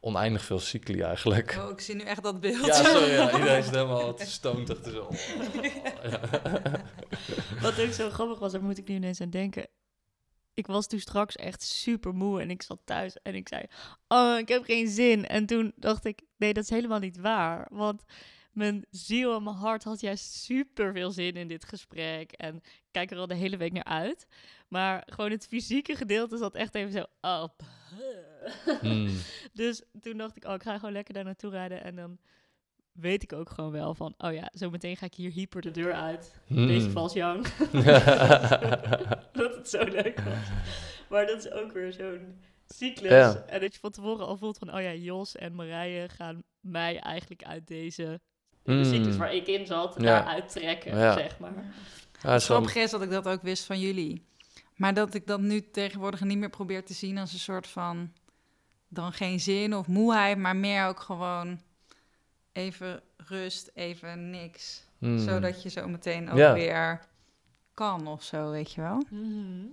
[0.00, 1.56] oneindig veel cycli eigenlijk.
[1.58, 2.66] Oh, ik zie nu echt dat beeld.
[2.66, 5.08] Ja, sorry, ja, iedereen is helemaal te stoned achter zo.
[7.60, 9.66] Wat ook zo grappig was, daar moet ik nu ineens aan denken.
[10.54, 13.62] Ik was toen straks echt super moe en ik zat thuis en ik zei:
[14.08, 15.26] Oh, ik heb geen zin.
[15.26, 17.68] En toen dacht ik: Nee, dat is helemaal niet waar.
[17.70, 18.04] Want
[18.52, 22.32] mijn ziel en mijn hart had juist super veel zin in dit gesprek.
[22.32, 24.26] En ik kijk er al de hele week naar uit.
[24.68, 27.04] Maar gewoon het fysieke gedeelte zat echt even zo
[27.42, 27.62] op.
[28.80, 29.08] Hmm.
[29.52, 31.84] Dus toen dacht ik: Oh, ik ga gewoon lekker daar naartoe rijden.
[31.84, 32.18] En dan
[32.92, 35.70] weet ik ook gewoon wel van: Oh ja, zo meteen ga ik hier hyper de
[35.70, 36.40] deur uit.
[36.46, 36.66] Hmm.
[36.66, 37.46] Deze vals Young.
[39.32, 40.48] dat het zo leuk was.
[41.08, 43.10] Maar dat is ook weer zo'n cyclus.
[43.10, 43.44] Ja.
[43.46, 46.98] En dat je van tevoren al voelt van, oh ja, Jos en Marije gaan mij
[46.98, 48.20] eigenlijk uit deze
[48.62, 50.02] de cyclus waar ik in zat, Ja.
[50.04, 51.12] daaruit trekken, Ja.
[51.12, 51.74] zeg maar.
[52.22, 54.26] Ja, Het grappige is dat ik dat ook wist van jullie.
[54.74, 58.12] Maar dat ik dat nu tegenwoordig niet meer probeer te zien als een soort van...
[58.88, 61.60] dan geen zin of moeheid, maar meer ook gewoon
[62.52, 64.86] even rust, even niks.
[64.98, 65.18] Hmm.
[65.18, 66.52] Zodat je zo meteen ook Ja.
[66.54, 67.00] weer
[67.74, 69.04] kan of zo, weet je wel?
[69.10, 69.66] Mhm.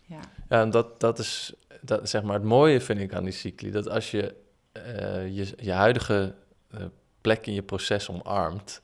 [0.00, 0.20] Ja.
[0.48, 3.70] Ja, en dat, dat is dat, zeg maar het mooie vind ik aan die cycli.
[3.70, 4.34] Dat als je
[4.72, 6.34] eh, je, je huidige
[6.70, 6.84] eh,
[7.20, 8.80] plek in je proces omarmt,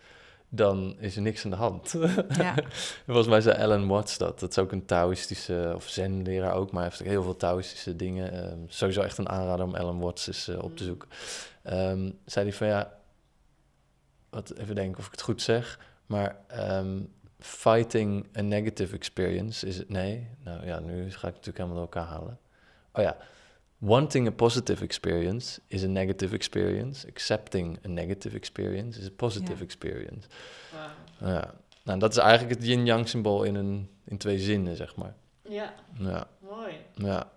[0.55, 1.95] dan is er niks aan de hand.
[2.37, 2.55] Ja.
[3.07, 4.41] Volgens mij zei Alan Watts dat.
[4.41, 7.97] Dat is ook een Taoïstische, of zen-leraar ook, maar hij heeft ook heel veel Taoïstische
[7.97, 8.33] dingen.
[8.33, 11.09] Ehm, sowieso echt een aanrader om Alan Watts eens eh, op te zoeken.
[11.63, 12.99] Ehm, zei hij van ja,
[14.31, 17.01] wat, even denken of ik het goed zeg, maar ehm,
[17.39, 21.77] fighting a negative experience is het, nee, nou ja, nu ga ik het natuurlijk helemaal
[21.77, 22.39] door elkaar halen.
[22.93, 23.17] Oh ja,
[23.83, 29.59] wanting a positive experience is a negative experience, accepting a negative experience is a positive
[29.59, 29.65] Ja.
[29.65, 30.29] experience.
[31.21, 35.15] Ja, nou dat is eigenlijk het yin-yang symbool in, een, in twee zinnen, zeg maar.
[35.49, 36.75] Ja, Ja, mooi.
[36.95, 37.31] ja.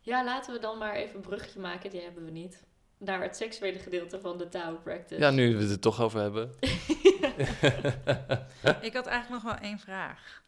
[0.00, 2.62] Ja, laten we dan maar even een bruggetje maken, die hebben we niet.
[2.98, 5.20] Naar het seksuele gedeelte van de Tao Practice.
[5.20, 6.50] ja, nu we het er toch over hebben.
[8.80, 10.42] Ik had eigenlijk nog wel één vraag.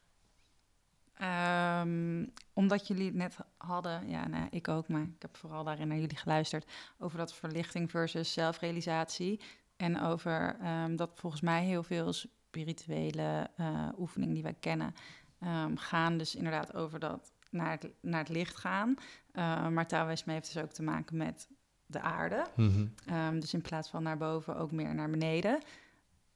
[1.17, 5.89] Ehm, omdat jullie het net hadden, ja, nou, ik ook, maar ik heb vooral daarin
[5.89, 9.41] naar jullie geluisterd, over dat verlichting versus zelfrealisatie.
[9.77, 14.95] En over ehm, dat volgens mij heel veel spirituele eh, oefeningen die wij kennen,
[15.39, 18.95] ehm, gaan dus inderdaad over dat naar het, naar het licht gaan.
[19.33, 21.49] Uh, maar Taoïsme heeft dus ook te maken met
[21.87, 22.47] de aarde.
[22.57, 23.41] Mhm.
[23.41, 25.61] Dus in plaats van naar boven ook meer naar beneden.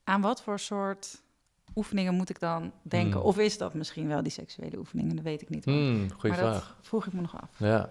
[0.03, 1.21] Aan wat voor soort
[1.75, 3.19] oefeningen moet ik dan denken?
[3.19, 3.27] Hmm.
[3.27, 5.15] Of is dat misschien wel die seksuele oefeningen?
[5.15, 5.65] Dat weet ik niet.
[5.65, 6.75] Hmm, goeie maar vraag.
[6.77, 7.49] dat vroeg ik me nog af.
[7.57, 7.89] Ja.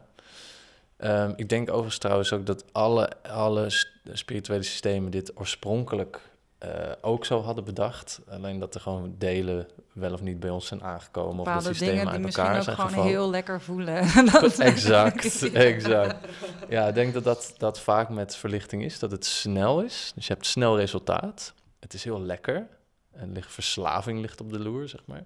[0.96, 3.66] Ehm, ik denk overigens trouwens ook dat alle, alle
[4.12, 6.20] spirituele systemen dit oorspronkelijk
[6.58, 8.20] eh, ook zo hadden bedacht.
[8.28, 11.40] Alleen dat er gewoon delen wel of niet bij ons zijn aangekomen.
[11.40, 13.12] Of dat systemen dingen die uit misschien elkaar ook zijn gewoon gevallen.
[13.12, 13.96] heel lekker voelen.
[14.58, 16.28] Exact, exact.
[16.68, 18.98] Ja, ik denk dat, dat dat vaak met verlichting is.
[18.98, 20.12] Dat het snel is.
[20.14, 21.52] Dus je hebt snel resultaat.
[21.78, 22.66] Het is heel lekker.
[23.12, 25.24] En ligt, verslaving ligt op de loer, zeg maar.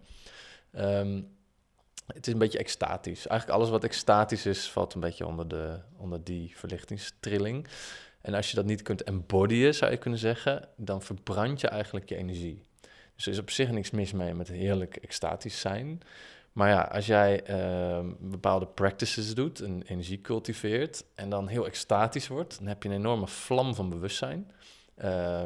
[0.73, 1.23] Ehm,
[2.07, 3.27] het is een beetje extatisch.
[3.27, 7.67] Eigenlijk alles wat extatisch is, valt een beetje onder, de, onder die verlichtingstrilling.
[8.21, 12.09] En als je dat niet kunt embodyen, zou je kunnen zeggen, dan verbrand je eigenlijk
[12.09, 12.63] je energie.
[13.15, 16.03] Dus er is op zich niks mis mee met heerlijk extatisch zijn.
[16.53, 22.29] Maar ja, als jij ehm, bepaalde practices doet en energie cultiveert en dan heel extatisch
[22.29, 24.51] wordt, dan heb je een enorme vlam van bewustzijn.
[24.95, 25.43] Eh,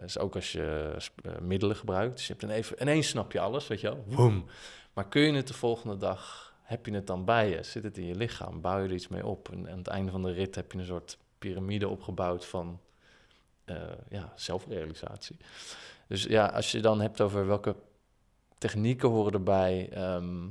[0.00, 2.16] dus ook als je eh, middelen gebruikt.
[2.16, 4.04] Dus je hebt even, ineens snap je alles, weet je wel.
[4.06, 4.46] Woem.
[4.92, 7.62] Maar kun je het de volgende dag, heb je het dan bij je?
[7.62, 8.60] Zit het in je lichaam?
[8.60, 9.52] Bouw je er iets mee op?
[9.52, 12.80] En aan het einde van de rit heb je een soort piramide opgebouwd van
[13.64, 13.76] eh,
[14.08, 15.36] ja, zelfrealisatie.
[16.06, 17.76] Dus ja, als je dan hebt over welke
[18.58, 20.46] technieken horen erbij, ehm,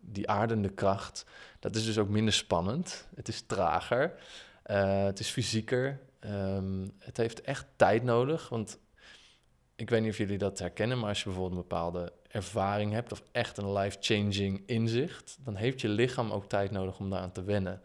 [0.00, 1.26] die aardende kracht,
[1.58, 3.08] dat is dus ook minder spannend.
[3.14, 4.14] Het is trager,
[4.62, 6.00] het is fysieker.
[6.24, 8.78] Ehm, het heeft echt tijd nodig, want
[9.76, 13.12] ik weet niet of jullie dat herkennen, maar als je bijvoorbeeld een bepaalde ervaring hebt
[13.12, 17.44] of echt een life-changing inzicht, dan heeft je lichaam ook tijd nodig om daaraan te
[17.44, 17.80] wennen.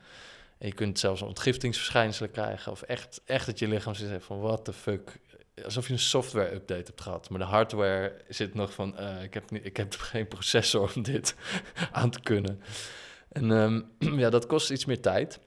[0.58, 2.72] En je kunt zelfs ontgiftingsverschijnselen krijgen.
[2.72, 5.20] Of echt, echt dat je lichaam zit van, what the fuck.
[5.64, 7.30] Alsof je een software-update hebt gehad.
[7.30, 11.36] Maar de hardware zit nog van, eh, ik, heb ik heb geen processor om dit
[11.92, 12.62] aan te kunnen.
[13.30, 13.82] En ehm,
[14.22, 15.40] ja, dat kost iets meer tijd.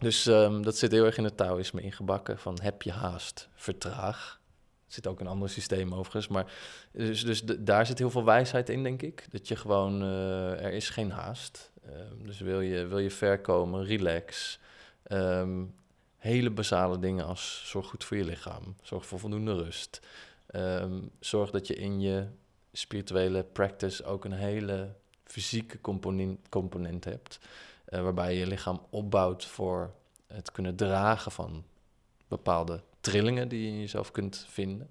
[0.00, 2.38] Dus ehm, dat zit heel erg in het Taoïsme ingebakken.
[2.38, 4.40] Van heb je haast, vertraag.
[4.86, 6.28] Er zit ook een ander systeem overigens.
[6.28, 6.52] Maar
[6.92, 9.26] dus, dus daar zit heel veel wijsheid in, denk ik.
[9.30, 11.70] Dat je gewoon, uh, er is geen haast.
[11.86, 14.58] Um, dus wil je, wil je ver komen, relax.
[15.12, 15.74] Um,
[16.16, 18.76] hele basale dingen als zorg goed voor je lichaam.
[18.82, 20.00] Zorg voor voldoende rust.
[21.20, 22.26] zorg dat je in je
[22.72, 27.38] spirituele practice ook een hele fysieke component, component hebt.
[27.90, 29.94] Uh, waarbij je lichaam opbouwt voor
[30.26, 31.64] het kunnen dragen van
[32.28, 34.90] bepaalde trillingen die je in jezelf kunt vinden.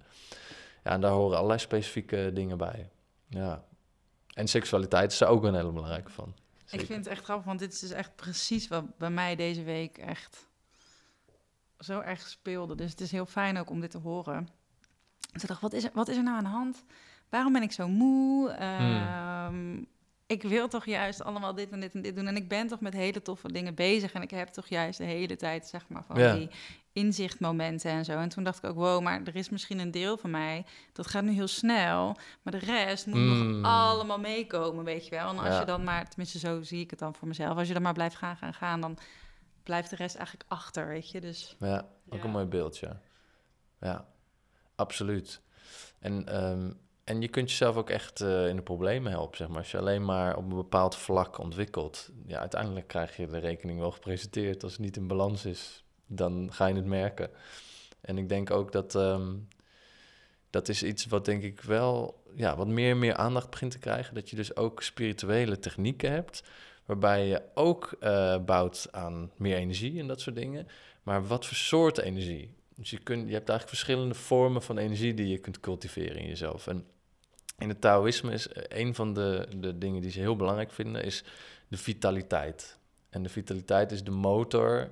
[0.83, 2.89] Ja, en daar horen allerlei specifieke dingen bij.
[3.27, 3.63] Ja.
[4.33, 6.35] En seksualiteit is er ook een hele belangrijke van.
[6.69, 9.63] Ik vind het echt grappig, want dit is dus echt precies wat bij mij deze
[9.63, 10.47] week echt
[11.79, 12.75] zo erg speelde.
[12.75, 14.47] Dus het is heel fijn ook om dit te horen.
[15.33, 16.83] Dus ik dacht, wat is er, wat is er nou aan de hand?
[17.29, 18.49] Waarom ben ik zo moe?
[18.63, 19.87] Um,
[20.29, 22.27] ik wil toch juist allemaal dit en dit en dit doen.
[22.27, 24.13] En ik ben toch met hele toffe dingen bezig.
[24.13, 26.49] En ik heb toch juist de hele tijd, zeg maar, van die
[26.93, 28.11] inzichtmomenten en zo.
[28.11, 31.07] En toen dacht ik ook, wow, maar er is misschien een deel van mij, dat
[31.07, 32.15] gaat nu heel snel.
[32.41, 33.65] Maar de rest moet nog Mm.
[33.65, 35.29] allemaal meekomen, weet je wel.
[35.29, 35.59] En als Ja.
[35.59, 37.57] je dan maar, tenminste zo zie ik het dan voor mezelf.
[37.57, 38.97] Als je dan maar blijft gaan, gaan, gaan, dan
[39.63, 41.21] blijft de rest eigenlijk achter, weet je.
[41.21, 41.77] Dus Ja,
[42.09, 42.23] ook Ja.
[42.23, 42.97] een mooi beeldje.
[43.79, 44.07] Ja,
[44.75, 45.41] absoluut.
[45.99, 46.71] En, ehm,
[47.09, 49.57] en je kunt jezelf ook echt eh, in de problemen helpen, zeg maar.
[49.57, 53.79] Als je alleen maar op een bepaald vlak ontwikkelt, ja, uiteindelijk krijg je de rekening
[53.79, 54.63] wel gepresenteerd.
[54.63, 57.29] Als het niet in balans is, dan ga je het merken.
[58.01, 59.35] En ik denk ook dat ehm,
[60.49, 63.79] dat is iets wat denk ik wel, ja, wat meer en meer aandacht begint te
[63.79, 64.15] krijgen.
[64.15, 66.43] Dat je dus ook spirituele technieken hebt,
[66.85, 70.67] waarbij je ook eh, bouwt aan meer energie en dat soort dingen.
[71.03, 72.53] Maar wat voor soort energie?
[72.75, 76.27] Dus je, kunt, je hebt eigenlijk verschillende vormen van energie die je kunt cultiveren in
[76.27, 76.67] jezelf.
[76.67, 76.85] En
[77.59, 81.03] in het Taoïsme is eh, een van de, de dingen die ze heel belangrijk vinden,
[81.03, 81.23] is
[81.67, 82.77] de vitaliteit.
[83.09, 84.91] En de vitaliteit is de motor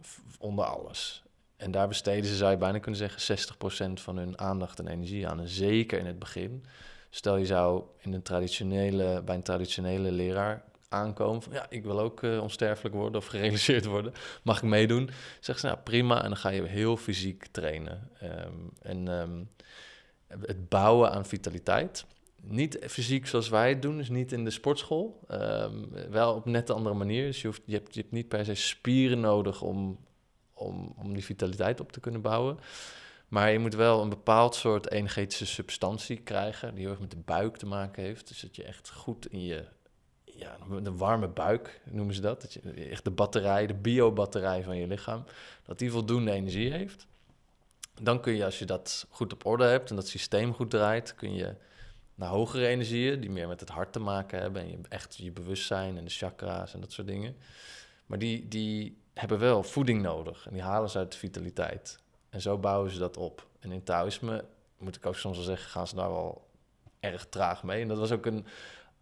[0.00, 1.22] v- onder alles.
[1.56, 5.28] En daar besteden ze, zou je bijna kunnen zeggen, 60% van hun aandacht en energie
[5.28, 5.40] aan.
[5.40, 6.64] En zeker in het begin.
[7.10, 12.00] Stel je zou in een traditionele, bij een traditionele leraar aankomen van ja, ik wil
[12.00, 14.12] ook eh, onsterfelijk worden of gerealiseerd worden.
[14.42, 15.10] Mag ik meedoen?
[15.40, 16.22] Zeg ze, nou prima.
[16.22, 18.10] En dan ga je heel fysiek trainen.
[18.20, 19.42] Ehm, en ehm,
[20.40, 22.06] het bouwen aan vitaliteit.
[22.42, 25.20] Niet fysiek zoals wij het doen, dus niet in de sportschool.
[25.28, 27.26] Ehm, wel op net een andere manier.
[27.26, 29.98] Dus je, hoeft, je, hebt, je hebt niet per se spieren nodig om,
[30.52, 32.58] om, om die vitaliteit op te kunnen bouwen.
[33.28, 37.16] Maar je moet wel een bepaald soort energetische substantie krijgen, die heel erg met de
[37.16, 38.28] buik te maken heeft.
[38.28, 39.64] Dus dat je echt goed in je,
[40.24, 42.40] ja, de warme buik noemen ze dat.
[42.40, 45.24] Dat je echt de batterij, de biobatterij van je lichaam,
[45.64, 47.06] dat die voldoende energie heeft.
[48.00, 51.14] Dan kun je, als je dat goed op orde hebt en dat systeem goed draait,
[51.14, 51.54] kun je
[52.14, 54.62] naar hogere energieën, die meer met het hart te maken hebben.
[54.62, 57.36] En je, echt je bewustzijn en de chakra's en dat soort dingen.
[58.06, 61.98] Maar die, die hebben wel voeding nodig en die halen ze uit de vitaliteit.
[62.28, 63.46] En zo bouwen ze dat op.
[63.60, 64.44] En in Taoïsme,
[64.78, 66.48] moet ik ook soms wel zeggen, gaan ze daar wel
[67.00, 67.82] erg traag mee.
[67.82, 68.46] En dat was ook een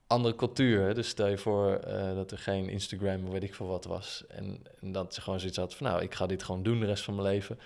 [0.07, 0.87] andere cultuur.
[0.87, 0.95] Hè?
[0.95, 4.25] Dus stel je voor eh, dat er geen Instagram of weet ik veel wat was.
[4.29, 6.87] En, en dat ze gewoon zoiets had van, nou, ik ga dit gewoon doen de
[6.87, 7.59] rest van mijn leven.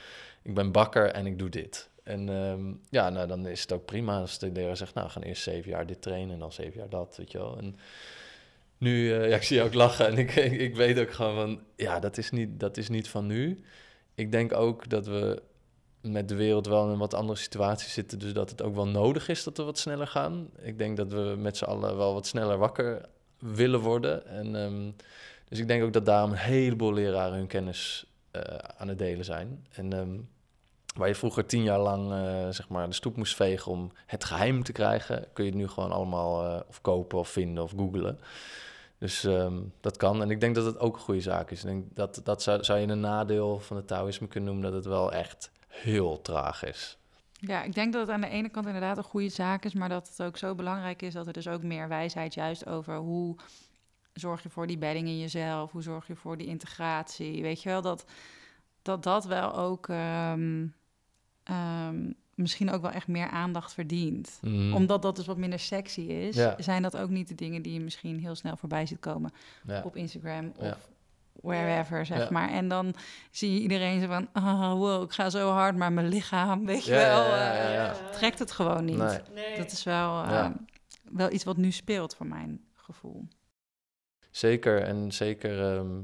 [0.43, 1.91] Ik ben bakker en ik doe dit.
[2.03, 5.23] En ehm, ja, nou, dan is het ook prima als de leraar zegt, nou, gaan
[5.23, 7.59] eerst zeven jaar dit trainen en dan zeven jaar dat, weet je wel.
[7.59, 7.77] En
[8.79, 10.35] nu, eh, ja, ik zie je ook lachen en ik,
[10.69, 13.63] ik, weet ook gewoon van, ja, dat is, niet, dat is niet van nu.
[14.15, 15.43] Ik denk ook dat we
[16.01, 18.87] met de wereld wel in een wat andere situatie zitten, dus dat het ook wel
[18.87, 20.51] nodig is dat we wat sneller gaan.
[20.63, 24.27] Ik denk dat we met z'n allen wel wat sneller wakker willen worden.
[24.27, 24.91] En, ehm,
[25.49, 28.41] dus ik denk ook dat daarom een heleboel leraren hun kennis eh,
[28.77, 29.67] aan het delen zijn.
[29.73, 30.19] En ehm,
[30.95, 34.25] waar je vroeger tien jaar lang eh, zeg maar de stoep moest vegen om het
[34.25, 37.73] geheim te krijgen, kun je het nu gewoon allemaal eh, of kopen of vinden of
[37.77, 38.19] googlen.
[38.99, 40.23] Dus ehm, dat kan.
[40.23, 41.61] En ik denk dat het ook een goede zaak is.
[41.61, 44.83] Ik denk dat, dat zou, zou je een nadeel van het Taoïsme kunnen noemen, dat
[44.83, 46.97] het wel echt heel traag is.
[47.33, 49.89] Ja, ik denk dat het aan de ene kant inderdaad een goede zaak is, maar
[49.89, 53.37] dat het ook zo belangrijk is dat er dus ook meer wijsheid juist over hoe
[54.13, 57.43] zorg je voor die bedding in jezelf, hoe zorg je voor die integratie.
[57.43, 58.05] Weet je wel, dat
[58.83, 60.67] dat, dat wel ook ehm,
[61.45, 64.39] ehm, misschien ook wel echt meer aandacht verdient.
[64.43, 64.75] Mm.
[64.75, 66.55] Omdat dat dus wat minder sexy is, Ja.
[66.59, 69.33] zijn dat ook niet de dingen die je misschien heel snel voorbij ziet komen
[69.67, 69.83] Ja.
[69.85, 70.77] op Instagram of Ja.
[71.41, 72.29] wherever, zeg Ja.
[72.31, 72.51] maar.
[72.51, 72.95] En dan
[73.31, 76.85] zie je iedereen zo van, ah, wow, ik ga zo hard, maar mijn lichaam, weet
[76.85, 77.95] je Ja, wel, ja, ja, eh, ja.
[78.11, 78.97] trekt het gewoon niet.
[78.97, 79.19] Nee.
[79.35, 79.57] Nee.
[79.57, 80.55] Dat is wel, eh, Ja.
[81.11, 83.29] wel iets wat nu speelt voor mijn gevoel.
[84.31, 86.01] Zeker, en zeker, ehm,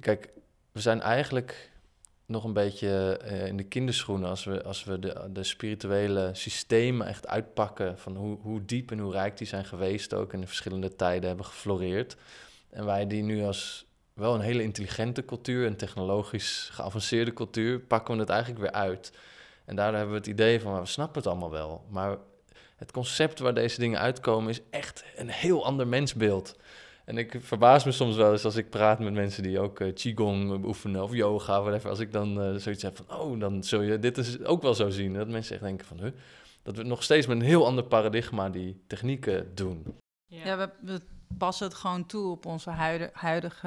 [0.00, 0.28] Kijk,
[0.72, 1.70] we zijn eigenlijk
[2.26, 7.06] nog een beetje eh, in de kinderschoenen als we, als we de, de spirituele systemen
[7.06, 7.98] echt uitpakken.
[7.98, 11.28] Van hoe, hoe diep en hoe rijk die zijn geweest ook in de verschillende tijden
[11.28, 12.16] hebben gefloreerd.
[12.70, 18.14] En wij die nu als wel een hele intelligente cultuur, een technologisch geavanceerde cultuur, pakken
[18.14, 19.12] we het eigenlijk weer uit.
[19.64, 21.84] En daardoor hebben we het idee van, we snappen het allemaal wel.
[21.88, 22.16] Maar
[22.76, 26.56] het concept waar deze dingen uitkomen is echt een heel ander mensbeeld.
[27.04, 29.94] En ik verbaas me soms wel eens als ik praat met mensen die ook uh,
[29.94, 31.90] qigong beoefenen of yoga, whatever.
[31.90, 34.74] Als ik dan uh, zoiets heb van, oh, dan zul je dit is ook wel
[34.74, 35.12] zo zien.
[35.12, 36.12] Dat mensen echt denken van, huh,
[36.62, 39.98] dat we nog steeds met een heel ander paradigma die technieken doen.
[40.24, 41.00] Ja, ja we, we,
[41.38, 43.66] passen het gewoon toe op onze huidige, huidige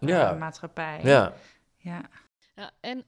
[0.00, 1.00] uh, maatschappij.
[1.02, 1.32] Ja.
[1.76, 2.08] ja.
[2.54, 3.04] Ja, en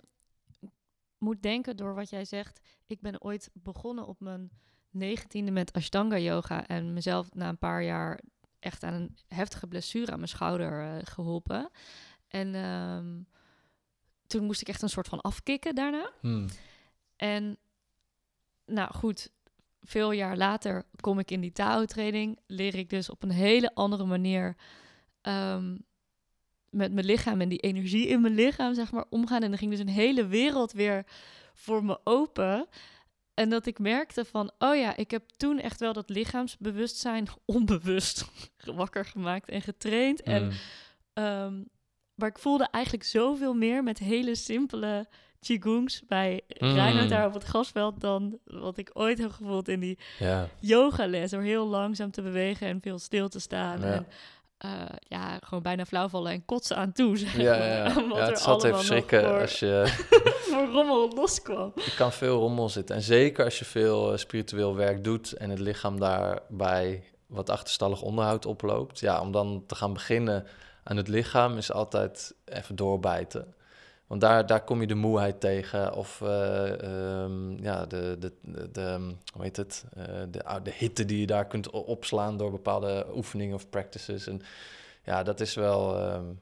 [1.19, 2.61] moet denken door wat jij zegt.
[2.87, 4.51] Ik ben ooit begonnen op mijn
[4.91, 8.21] negentiende met Ashtanga yoga en mezelf na een paar jaar
[8.63, 11.71] echt aan een heftige blessure aan mijn schouder uh, geholpen.
[12.29, 13.27] En um,
[14.27, 16.11] toen moest ik echt een soort van afkicken daarna.
[16.21, 16.49] Hmm.
[17.17, 17.59] En
[18.67, 19.31] nou goed,
[19.81, 22.39] veel jaar later kom ik in die Tao-training.
[22.47, 24.57] Leer ik dus op een hele andere manier
[25.23, 25.85] um,
[26.71, 29.43] met mijn lichaam en die energie in mijn lichaam, zeg maar, omgaan.
[29.43, 31.07] En dan ging dus een hele wereld weer
[31.55, 32.69] voor me open.
[33.35, 38.25] En dat ik merkte van, oh ja, ik heb toen echt wel dat lichaamsbewustzijn onbewust
[38.65, 40.23] wakker gemaakt en getraind.
[40.23, 40.53] En,
[41.15, 41.69] um,
[42.15, 45.09] maar ik voelde eigenlijk zoveel meer met hele simpele
[45.41, 46.75] qigongs bij mm.
[46.75, 50.49] Reinhard daar op het gasveld dan wat ik ooit heb gevoeld in die ja.
[50.61, 51.31] yogales.
[51.31, 53.81] Door heel langzaam te bewegen en veel stil te staan.
[53.81, 53.93] Ja.
[53.93, 54.07] En,
[54.65, 54.71] uh,
[55.09, 57.17] ja, gewoon bijna flauwvallen en kotsen aan toe.
[57.19, 57.95] Zeg ja, ja, ja.
[58.15, 59.85] ja het zat even schrikken voor, als je...
[60.51, 61.73] voor rommel loskwam.
[61.75, 62.97] Je kan veel rommel zitten.
[62.97, 65.33] En zeker als je veel uh, spiritueel werk doet...
[65.33, 69.01] en het lichaam daarbij wat achterstallig onderhoud oploopt.
[69.01, 70.47] Ja, om dan te gaan beginnen
[70.83, 71.57] aan het lichaam...
[71.57, 73.55] is altijd even doorbijten.
[74.13, 75.95] Want daar, daar kom je de moeheid tegen.
[75.95, 79.85] Of uh, um, ja, de, de, de, de, hoe heet het?
[79.99, 84.27] Uh, de, de hitte die je daar kunt opslaan door bepaalde oefeningen of practices.
[84.27, 84.43] En
[85.05, 86.41] ja, dat is wel um,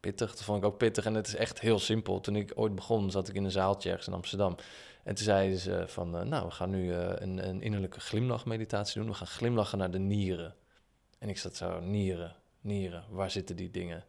[0.00, 0.30] pittig.
[0.30, 1.04] Dat vond ik ook pittig.
[1.04, 2.20] En het is echt heel simpel.
[2.20, 4.56] Toen ik ooit begon, zat ik in een zaaltje ergens in Amsterdam.
[5.02, 9.10] En toen zeiden ze van, uh, nou, we gaan nu een, een innerlijke glimlachmeditatie doen.
[9.10, 10.54] We gaan glimlachen naar de nieren.
[11.18, 14.04] En ik zat zo, nieren, nieren, waar zitten die dingen?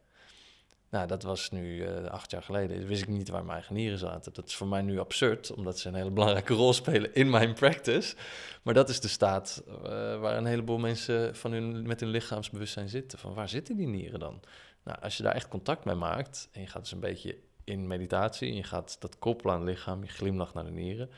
[0.90, 2.86] Nou, dat was nu uh, acht jaar geleden.
[2.86, 4.32] Wist ik niet waar mijn eigen nieren zaten.
[4.32, 7.54] Dat is voor mij nu absurd, omdat ze een hele belangrijke rol spelen in mijn
[7.54, 8.16] practice.
[8.62, 9.74] Maar dat is de staat uh,
[10.20, 13.18] waar een heleboel mensen van hun, met hun lichaamsbewustzijn zitten.
[13.18, 14.40] Van waar zitten die nieren dan?
[14.84, 17.86] Nou, als je daar echt contact mee maakt en je gaat dus een beetje in
[17.86, 21.10] meditatie en je gaat dat koppelen aan het lichaam, je glimlacht naar de nieren,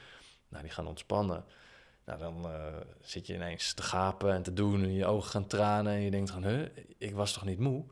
[0.49, 1.45] nou, die gaan ontspannen.
[2.05, 5.47] Nou, dan uh, zit je ineens te gapen en te doen en je ogen gaan
[5.47, 6.67] tranen en je denkt van, huh,
[6.99, 7.85] ik was toch niet moe?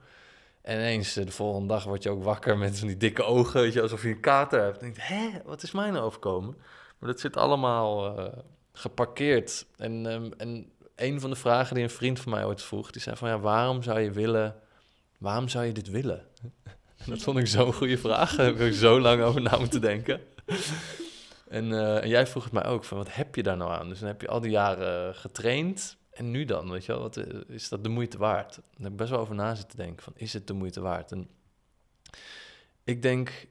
[0.62, 3.60] En ineens eh, de volgende dag word je ook wakker met zo'n die dikke ogen,
[3.60, 4.78] weet je, alsof je een kater hebt.
[4.78, 6.56] En denk je, hè, wat is mij nou overkomen?
[6.98, 8.26] Maar dat zit allemaal uh,
[8.72, 9.66] geparkeerd.
[9.76, 13.02] En, um, en een van de vragen die een vriend van mij ooit vroeg, die
[13.02, 14.56] zei van, ja, waarom zou je willen,
[15.18, 16.24] waarom zou je dit willen?
[16.98, 18.36] En dat vond ik zo'n goede vraag.
[18.36, 20.20] Daar heb ik zo lang over na moeten denken.
[21.48, 23.88] En, uh, en, jij vroeg het mij ook, van wat heb je daar nou aan?
[23.88, 27.16] Dus dan heb je al die jaren getraind, en nu dan, weet je wel, wat,
[27.16, 28.54] eh, is dat de moeite waard?
[28.54, 31.12] Daar heb ik best wel over na zitten denken, van is het de moeite waard?
[31.12, 31.28] En
[32.84, 33.46] ik denk,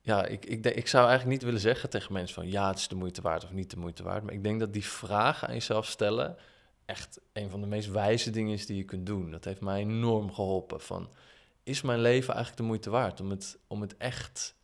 [0.00, 2.88] ja, ik, ik, ik zou eigenlijk niet willen zeggen tegen mensen van ja, het is
[2.88, 4.22] de moeite waard of niet de moeite waard.
[4.22, 6.36] Maar ik denk dat die vraag aan jezelf stellen
[6.84, 9.30] echt een van de meest wijze dingen is die je kunt doen.
[9.30, 10.80] Dat heeft mij enorm geholpen.
[10.80, 11.08] Van,
[11.62, 14.54] is mijn leven eigenlijk de moeite waard om het, om het echt,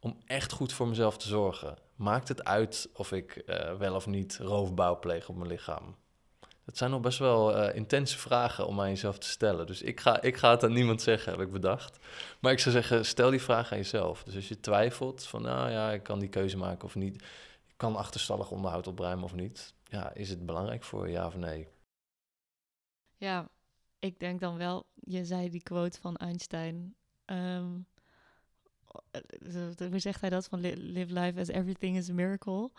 [0.00, 1.76] om echt goed voor mezelf te zorgen?
[2.00, 5.96] maakt het uit of ik uh, wel of niet roofbouw pleeg op mijn lichaam?
[6.64, 9.66] Dat zijn nog best wel uh, intense vragen om aan jezelf te stellen.
[9.66, 11.98] Dus ik ga, ik ga het aan niemand zeggen, heb ik bedacht.
[12.40, 14.22] Maar ik zou zeggen, stel die vraag aan jezelf.
[14.22, 17.14] Dus als je twijfelt van, nou ja, ik kan die keuze maken of niet.
[17.66, 19.74] Ik kan achterstallig onderhoud opruimen of niet.
[19.84, 21.68] Ja, is het belangrijk voor je, ja of nee?
[23.16, 23.48] Ja,
[23.98, 26.94] ik denk dan wel, je zei die quote van Einstein.
[27.24, 27.86] Um,
[29.90, 30.46] hoe zegt hij dat?
[30.46, 32.70] Van live life as everything is a miracle.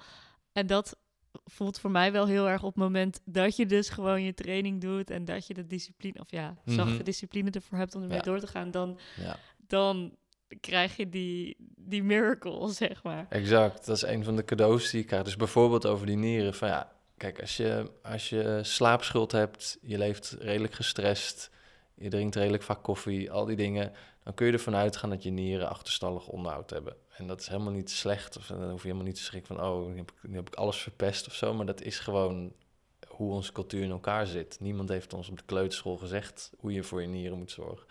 [0.52, 0.98] En dat
[1.46, 4.82] voelt voor mij wel heel erg op het moment dat je dus gewoon je training
[4.82, 8.24] doet en dat je de discipline, of ja, zachte discipline ervoor hebt om ermee ja.
[8.24, 9.38] door te gaan, dan, ja.
[9.68, 10.16] dan
[10.60, 13.26] krijg je die, die miracle, zeg maar.
[13.30, 15.24] Exact, dat is een van de cadeaus die ik krijg.
[15.24, 19.98] Dus bijvoorbeeld over die nieren, van ja, kijk, als je, als je slaapschuld hebt, je
[19.98, 21.50] leeft redelijk gestrest,
[21.96, 23.92] je drinkt redelijk vaak koffie, al die dingen,
[24.24, 26.96] dan kun je ervan uitgaan dat je nieren achterstallig onderhoud hebben.
[27.18, 29.66] En dat is helemaal niet slecht, of dan hoef je helemaal niet te schrikken van,
[29.66, 32.54] oh, nu heb, ik, nu heb ik alles verpest of zo, maar dat is gewoon
[33.08, 34.58] hoe onze cultuur in elkaar zit.
[34.60, 37.88] Niemand heeft ons op de kleuterschool gezegd hoe je voor je nieren moet zorgen.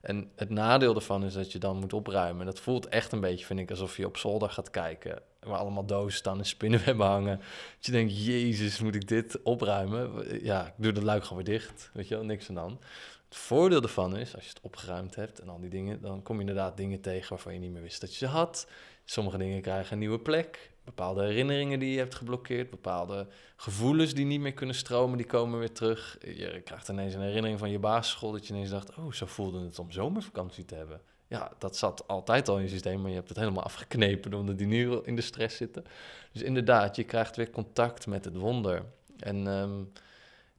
[0.00, 2.40] En het nadeel daarvan is dat je dan moet opruimen.
[2.40, 5.22] En dat voelt echt een beetje, vind ik, alsof je op zolder gaat kijken.
[5.40, 7.38] Waar allemaal dozen staan en spinnenwebben hangen.
[7.76, 10.26] Dat je denkt, jezus, moet ik dit opruimen?
[10.44, 11.90] Ja, ik doe de luik gewoon weer dicht.
[11.92, 12.80] Weet je wel, niks aan dan.
[13.28, 16.00] Het voordeel ervan is, als je het opgeruimd hebt en al die dingen...
[16.00, 18.68] dan kom je inderdaad dingen tegen waarvan je niet meer wist dat je ze had.
[19.04, 20.70] Sommige dingen krijgen een nieuwe plek.
[20.84, 22.70] Bepaalde herinneringen die je hebt geblokkeerd.
[22.70, 26.18] Bepaalde gevoelens die niet meer kunnen stromen, die komen weer terug.
[26.20, 28.32] Je krijgt ineens een herinnering van je basisschool...
[28.32, 32.08] dat je ineens dacht, oh, zo voelde het om zomervakantie te hebben ja, dat zat
[32.08, 35.16] altijd al in je systeem, maar je hebt het helemaal afgeknepen omdat die nu in
[35.16, 35.84] de stress zitten.
[36.32, 38.84] Dus inderdaad, je krijgt weer contact met het wonder.
[39.18, 39.82] En ehm,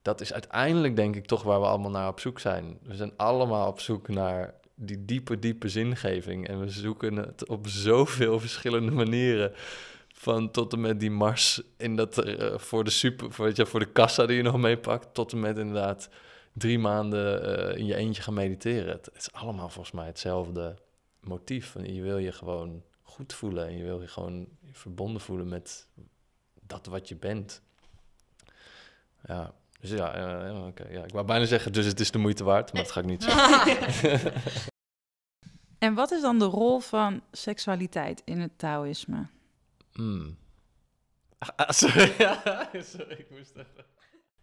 [0.08, 2.80] dat is uiteindelijk denk ik toch waar we allemaal naar op zoek zijn.
[2.84, 6.47] We zijn allemaal op zoek naar die diepe, diepe zingeving.
[6.47, 9.51] En we zoeken het op zoveel verschillende manieren.
[10.14, 13.66] Van tot en met die mars in dat, uh, voor, de super, voor, weet je,
[13.66, 16.10] voor de kassa die je nog meepakt, tot en met inderdaad
[16.53, 18.91] drie maanden uh, in je eentje gaan mediteren.
[18.91, 20.76] Het, is allemaal volgens mij hetzelfde
[21.20, 21.76] motief.
[21.84, 25.88] Je wil je gewoon goed voelen en je wil je gewoon verbonden voelen met
[26.62, 27.62] dat wat je bent.
[29.28, 29.53] Ja,
[29.90, 32.74] dus ja, uh, okay, ja, ik wou bijna zeggen, dus het is de moeite waard,
[32.74, 34.34] maar dat ga ik niet zeggen.
[35.88, 39.28] en wat is dan de rol van seksualiteit in het Taoïsme?
[39.94, 40.38] Hmm.
[41.38, 42.14] Ah, sorry,
[42.94, 43.86] sorry, ik moest even.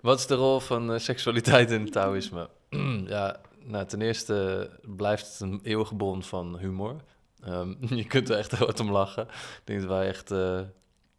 [0.01, 2.51] Wat is de rol van uh, seksualiteit in het Taoïsme?
[3.07, 6.97] ja, nou, ten eerste blijft het een eeuwige bron van humor.
[7.49, 9.22] Um, je kunt er echt hard om lachen.
[9.28, 10.30] Ik denk dat wij echt...
[10.30, 10.61] Uh,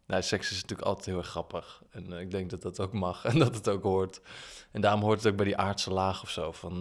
[0.06, 1.82] nou, seks is natuurlijk altijd heel erg grappig.
[1.90, 4.20] En uh, ik denk dat dat ook mag en dat het ook hoort.
[4.70, 6.52] En daarom hoort het ook bij die aardse laag of zo.
[6.52, 6.74] Van,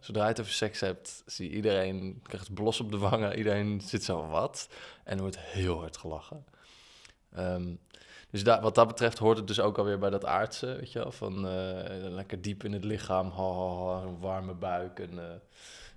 [0.00, 2.20] zodra je het over seks hebt, zie iedereen...
[2.22, 3.36] krijgt blos op de wangen.
[3.36, 4.68] Iedereen zit zo wat.
[5.04, 6.44] En wordt heel hard gelachen.
[7.38, 7.78] Um,
[8.30, 11.12] dus wat dat betreft hoort het dus ook alweer bij dat aardse, weet je wel,
[11.12, 11.52] van uh,
[12.08, 14.98] lekker diep in het lichaam, ha, ha, ha een warme buik.
[14.98, 15.40] En,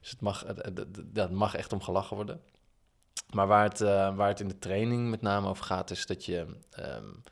[0.01, 0.43] dus het mag,
[1.13, 2.41] het, mag echt om gelachen worden.
[3.34, 6.26] Maar waar het, uh, waar het in de training met name over gaat, is dat
[6.26, 6.45] je
[6.80, 7.23] um,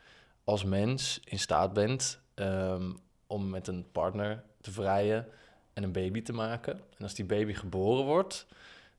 [0.43, 5.27] als mens in staat bent um, om met een partner te vrijen
[5.73, 6.73] en een baby te maken.
[6.73, 8.45] En als die baby geboren wordt,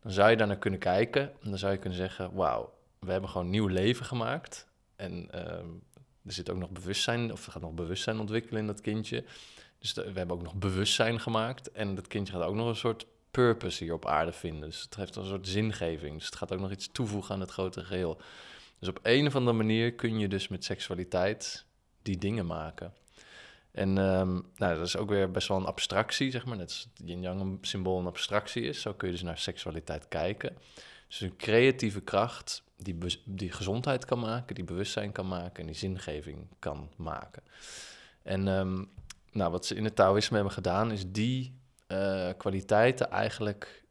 [0.02, 1.22] dan zou je daar naar kunnen kijken.
[1.22, 4.66] En dan zou je kunnen zeggen, wauw, we hebben gewoon nieuw leven gemaakt.
[4.96, 5.12] En
[5.58, 5.82] um,
[6.26, 9.24] er zit ook nog bewustzijn, of er gaat nog bewustzijn ontwikkelen in dat kindje.
[9.78, 11.72] Dus we hebben ook nog bewustzijn gemaakt.
[11.72, 14.68] En dat kindje gaat ook nog een soort purpose hier op aarde vinden.
[14.68, 16.14] Dus het heeft een soort zingeving.
[16.14, 18.20] Dus het gaat ook nog iets toevoegen aan het grote geheel.
[18.78, 21.64] Dus op een of andere manier kun je dus met seksualiteit
[22.02, 22.92] die dingen maken.
[23.70, 26.56] En um, nou, dat is ook weer best wel een abstractie, zeg maar.
[26.56, 28.80] Net als yin-yang symbool een abstractie is.
[28.80, 30.56] Zo kun je dus naar seksualiteit kijken.
[31.08, 35.76] Dus een creatieve kracht die, die gezondheid kan maken, die bewustzijn kan maken en die
[35.76, 37.42] zingeving kan maken.
[38.22, 38.88] En um,
[39.32, 41.62] nou, wat ze in het Taoïsme hebben gedaan, is die
[41.94, 43.84] uh, kwaliteiten eigenlijk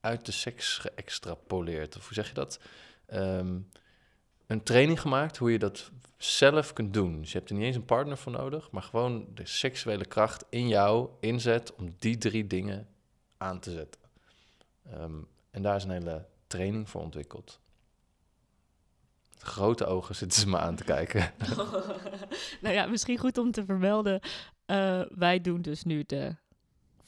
[0.00, 1.96] uit de seks geëxtrapoleerd.
[1.96, 2.60] Of hoe zeg je dat?
[3.12, 3.68] Um,
[4.46, 7.20] een training gemaakt hoe je dat zelf kunt doen.
[7.20, 10.44] Dus je hebt er niet eens een partner voor nodig, maar gewoon de seksuele kracht
[10.48, 12.88] in jou inzet om die drie dingen
[13.36, 14.00] aan te zetten.
[14.94, 17.60] Um, en daar is een hele training voor ontwikkeld.
[19.38, 21.32] Grote ogen zitten ze me aan te kijken.
[22.62, 24.20] nou ja, misschien goed om te vermelden.
[24.66, 26.36] Uh, wij doen dus nu de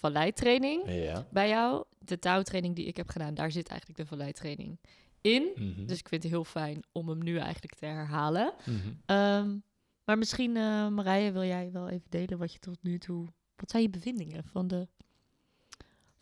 [0.04, 1.26] valleitraining ja.
[1.30, 1.84] bij jou.
[1.98, 4.78] De touwtraining die ik heb gedaan, daar zit eigenlijk de valleitraining
[5.20, 5.52] in.
[5.54, 5.86] Mm -hmm.
[5.86, 8.52] Dus ik vind het heel fijn om hem nu eigenlijk te herhalen.
[8.64, 9.16] Mm -hmm.
[9.16, 9.62] um,
[10.04, 13.26] maar misschien, uh, Marije, wil jij wel even delen wat je tot nu toe...
[13.56, 14.88] Wat zijn je bevindingen van de,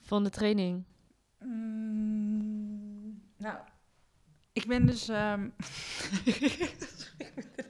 [0.00, 0.84] van de training?
[1.38, 3.58] Mm, nou,
[4.52, 5.08] ik ben dus.
[5.08, 5.54] Um...
[6.24, 6.72] ik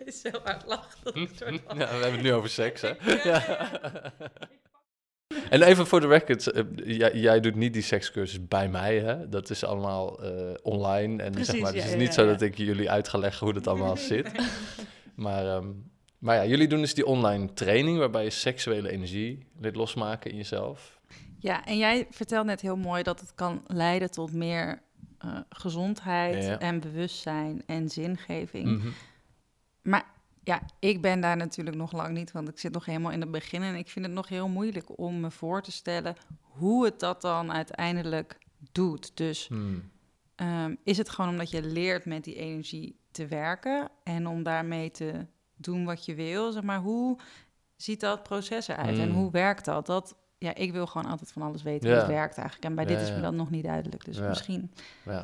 [0.05, 1.05] is zo hard lachen.
[1.05, 2.93] Dat ik soort ja, we hebben het nu over seks, hè?
[3.31, 3.71] ja.
[5.51, 6.63] En even voor de record, uh,
[6.99, 9.29] jij, jij, doet niet die sekscursus bij mij, hè?
[9.29, 11.23] Dat is allemaal uh, online.
[11.23, 13.19] En Precies, zeg maar, ja, het is niet ja, zo dat ik jullie uit ga
[13.19, 14.31] leggen hoe dat allemaal zit.
[15.15, 19.77] Maar, um, maar ja, jullie doen dus die online training waarbij je seksuele energie leert
[19.77, 21.01] losmaken in jezelf.
[21.39, 24.83] Ja, en jij vertelt net heel mooi dat het kan leiden tot meer
[25.25, 28.65] uh, gezondheid en bewustzijn en zingeving.
[28.65, 28.89] Mhm.
[29.83, 30.05] Maar
[30.45, 33.31] ja, ik ben daar natuurlijk nog lang niet, want ik zit nog helemaal in het
[33.31, 33.63] begin.
[33.63, 37.21] En ik vind het nog heel moeilijk om me voor te stellen hoe het dat
[37.23, 38.39] dan uiteindelijk
[38.73, 39.17] doet.
[39.17, 39.91] Dus Hmm.
[40.35, 44.91] ehm, is het gewoon omdat je leert met die energie te werken en om daarmee
[44.91, 45.27] te
[45.57, 46.53] doen wat je wil?
[46.53, 47.19] Zeg maar, hoe
[47.77, 49.15] ziet dat proces eruit en Mm.
[49.15, 49.87] hoe werkt dat?
[49.87, 50.17] dat?
[50.39, 51.95] Ja, ik wil gewoon altijd van alles weten Ja.
[51.95, 52.69] hoe het werkt eigenlijk.
[52.69, 53.21] En bij dit is me ja.
[53.23, 54.05] dat nog niet duidelijk.
[54.05, 54.73] Dus misschien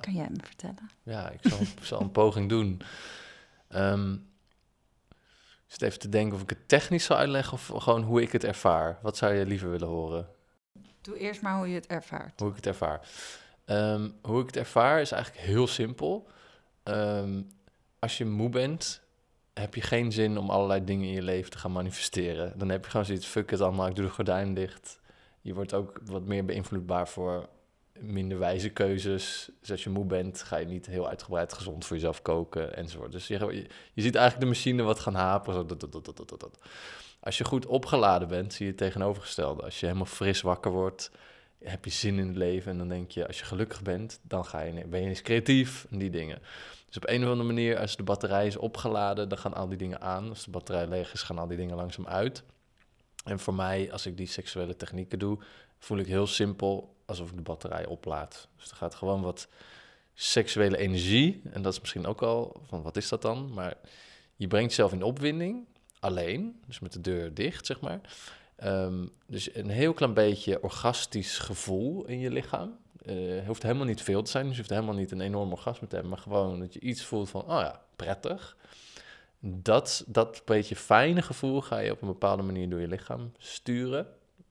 [0.01, 0.91] kan jij me vertellen.
[1.03, 2.81] Ja, ik zal, zal een poging doen.
[3.69, 4.17] Ehm,
[5.69, 8.33] Ik zit even te denken of ik het technisch zou uitleggen of gewoon hoe ik
[8.33, 8.99] het ervaar.
[9.03, 10.29] Wat zou je liever willen horen?
[11.01, 12.41] Doe eerst maar hoe je het ervaart.
[12.41, 13.09] Hoe ik het ervaar.
[13.65, 16.29] Ehm, hoe ik het ervaar is eigenlijk heel simpel.
[16.83, 17.43] Ehm,
[17.99, 19.03] als je moe bent,
[19.55, 22.59] heb je geen zin om allerlei dingen in je leven te gaan manifesteren.
[22.59, 25.01] Dan heb je gewoon zoiets, fuck het allemaal, ik doe de gordijn dicht.
[25.41, 27.49] Je wordt ook wat meer beïnvloedbaar voor
[28.01, 29.51] minder wijze keuzes.
[29.61, 33.13] Dus als je moe bent, ga je niet heel uitgebreid gezond voor jezelf koken enzovoort.
[33.13, 35.55] Dus je, je, ziet eigenlijk de machine wat gaan haperen.
[35.55, 36.59] Zo, dat, dat, dat.
[37.21, 39.63] Als je goed opgeladen bent, zie je het tegenovergestelde.
[39.63, 41.11] Als je helemaal fris wakker wordt,
[41.65, 42.73] heb je zin in het leven.
[42.73, 45.87] En dan denk je, als je gelukkig bent, dan ga je, ben je eens creatief
[45.91, 46.39] en die dingen.
[46.87, 49.79] Dus op een of andere manier, als de batterij is opgeladen, dan gaan al die
[49.79, 50.29] dingen aan.
[50.29, 52.43] Als de batterij leeg is, gaan al die dingen langzaam uit.
[53.25, 55.39] En voor mij, als ik die seksuele technieken doe,
[55.79, 58.49] voel ik heel simpel alsof ik de batterij oplaad.
[58.57, 59.49] Dus er gaat gewoon wat
[60.15, 61.43] seksuele energie.
[61.53, 63.53] En dat is misschien ook al van wat is dat dan?
[63.53, 63.75] Maar
[64.37, 65.67] je brengt jezelf in opwinding,
[66.01, 68.01] alleen, dus met de deur dicht, zeg maar.
[68.57, 72.77] Ehm, dus een heel klein beetje orgastisch gevoel in je lichaam.
[73.07, 75.87] Uh, hoeft helemaal niet veel te zijn, dus je hoeft helemaal niet een enorm orgasme
[75.87, 78.57] te hebben, maar gewoon dat je iets voelt van, oh ja, prettig.
[79.41, 84.07] Dat, dat beetje fijne gevoel ga je op een bepaalde manier door je lichaam sturen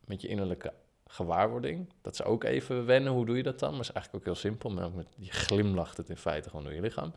[0.06, 0.74] met je innerlijke
[1.08, 1.90] gewaarwording.
[2.02, 3.72] Dat is ook even wennen, hoe doe je dat dan?
[3.72, 6.74] Maar is eigenlijk ook heel simpel, maar met, je glimlacht het in feite gewoon door
[6.74, 7.14] je lichaam.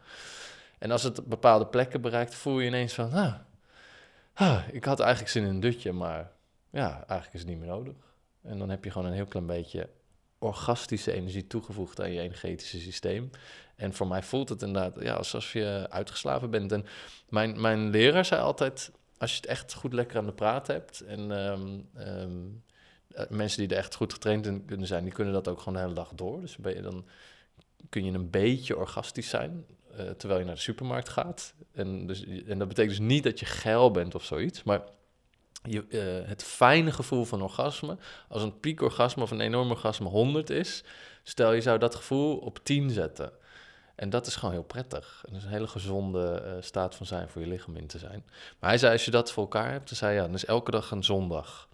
[0.79, 3.35] En als het bepaalde plekken bereikt, voel je ineens van, ah,
[4.35, 6.33] ah, ik had eigenlijk zin in een dutje, maar
[6.71, 7.95] ja, eigenlijk is het niet meer nodig.
[8.43, 9.89] En dan heb je gewoon een heel klein beetje
[10.39, 13.31] orgastische energie toegevoegd aan je energetische systeem.
[13.77, 16.73] En voor mij voelt het inderdaad ja, alsof je uitgeslapen bent.
[16.73, 16.87] En
[17.29, 21.01] mijn, mijn leraar zei altijd, als je het echt goed lekker aan de praat hebt...
[21.01, 22.63] en um, um,
[23.29, 25.05] mensen die er echt goed getraind in kunnen zijn...
[25.05, 26.41] die kunnen dat ook gewoon de hele dag door.
[26.41, 27.07] Dus ben je dan
[27.89, 29.65] kun je een beetje orgastisch zijn...
[29.93, 31.55] Uh, terwijl je naar de supermarkt gaat.
[31.73, 34.63] En, dus, en dat betekent dus niet dat je geil bent of zoiets...
[34.63, 34.83] maar
[35.63, 37.97] je, uh, het fijne gevoel van orgasme,
[38.29, 40.85] als een piekorgasme of een enorm orgasme 100 is,
[41.23, 43.33] stel je zou dat gevoel op 10 zetten.
[43.95, 45.23] En dat is gewoon heel prettig.
[45.27, 48.25] En dat is een hele gezonde staat van zijn voor je lichaam in te zijn.
[48.59, 50.71] Maar hij zei, als je dat voor elkaar hebt, dan zei ja, dan is elke
[50.71, 51.69] dag een zondag.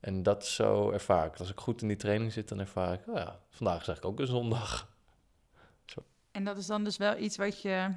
[0.00, 1.38] En dat zo ervaar ik.
[1.38, 4.04] Als ik goed in die training zit, dan ervaar ik, oh ja, vandaag is eigenlijk
[4.04, 4.88] ook een zondag.
[5.92, 6.04] Zo.
[6.30, 7.88] En dat is dan dus wel iets wat je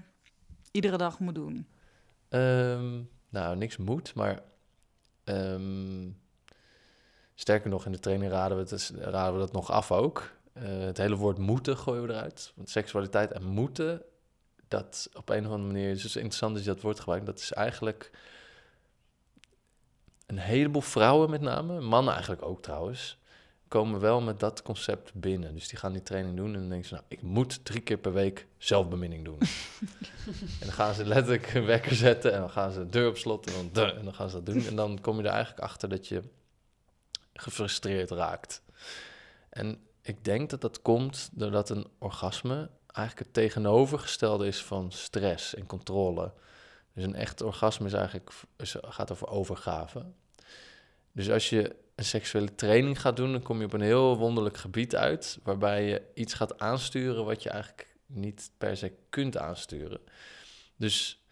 [0.72, 1.68] iedere dag moet doen?
[2.30, 4.42] Um, nou, niks moet, maar
[5.30, 6.18] Um,
[7.36, 10.32] sterker nog, in de training raden we, het, raden we dat nog af ook.
[10.54, 12.52] Uh, het hele woord moeten gooien we eruit.
[12.56, 14.02] Want seksualiteit en moeten,
[14.68, 17.26] dat op een of andere manier is dus interessant dat je dat woord gebruikt.
[17.26, 18.12] Dat is eigenlijk
[20.30, 23.18] een heleboel vrouwen met name, mannen eigenlijk ook trouwens,
[23.68, 25.54] komen wel met dat concept binnen.
[25.54, 27.98] Dus die gaan die training doen en dan denken ze, nou, ik moet drie keer
[27.98, 29.38] per week zelfbeminning doen.
[30.60, 33.18] en dan gaan ze letterlijk een wekker zetten en dan gaan ze de deur op
[33.18, 34.66] slot en dan, en dan gaan ze dat doen.
[34.66, 36.22] En dan kom je er eigenlijk achter dat je
[37.34, 38.62] gefrustreerd raakt.
[39.50, 45.56] En ik denk dat dat komt doordat een orgasme eigenlijk het tegenovergestelde is van stress
[45.56, 46.32] en controle.
[47.00, 48.32] Dus een echt orgasme is eigenlijk,
[48.82, 50.06] gaat over overgave.
[51.12, 54.58] Dus als je een seksuele training gaat doen, dan kom je op een heel wonderlijk
[54.58, 60.00] gebied uit, waarbij je iets gaat aansturen wat je eigenlijk niet per se kunt aansturen.
[60.76, 61.24] Dus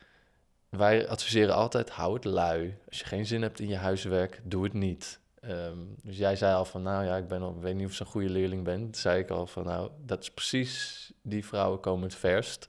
[0.70, 2.78] wij adviseren altijd, hou het lui.
[2.88, 5.20] Als je geen zin hebt in je huiswerk, doe het niet.
[5.40, 7.98] Ehm, dus jij zei al van, nou ja, ik ben al, weet niet of ik
[7.98, 8.82] zo'n goede leerling ben.
[8.82, 12.68] Toen zei ik al van, nou, dat is precies, die vrouwen komen het verst.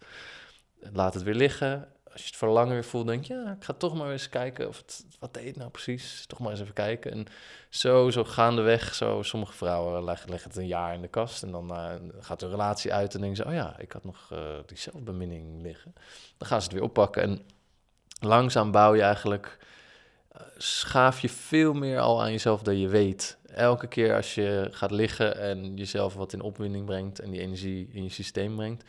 [0.92, 1.88] Laat het weer liggen
[2.18, 4.68] als je het verlangen weer voelt, denk je, ja, ik ga toch maar eens kijken
[4.68, 6.24] of het, wat deed nou precies?
[6.26, 7.12] Toch maar eens even kijken.
[7.12, 7.26] En
[7.68, 11.50] zo, zo gaandeweg, zo, sommige vrouwen leggen, leggen het een jaar in de kast en
[11.50, 14.38] dan uh, gaat de relatie uit en denken ze, oh ja, ik had nog uh,
[14.66, 15.94] die zelfbeminning liggen.
[16.38, 17.40] Dan gaan ze het weer oppakken en
[18.20, 19.58] langzaam bouw je eigenlijk,
[20.36, 23.38] uh, schaaf je veel meer al aan jezelf dan je weet.
[23.46, 27.88] Elke keer als je gaat liggen en jezelf wat in opwinding brengt en die energie
[27.92, 28.84] in je systeem brengt,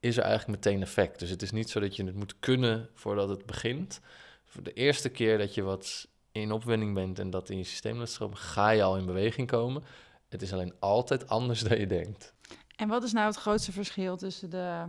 [0.00, 1.18] is er eigenlijk meteen effect.
[1.18, 4.00] Dus het is niet zo dat je het moet kunnen voordat het begint.
[4.44, 7.98] Voor de eerste keer dat je wat in opwinding bent en dat in je systeem
[7.98, 9.84] laat stromen, ga je al in beweging komen.
[10.28, 12.34] Het is alleen altijd anders dan je denkt.
[12.76, 14.84] En wat is nou het grootste verschil tussen de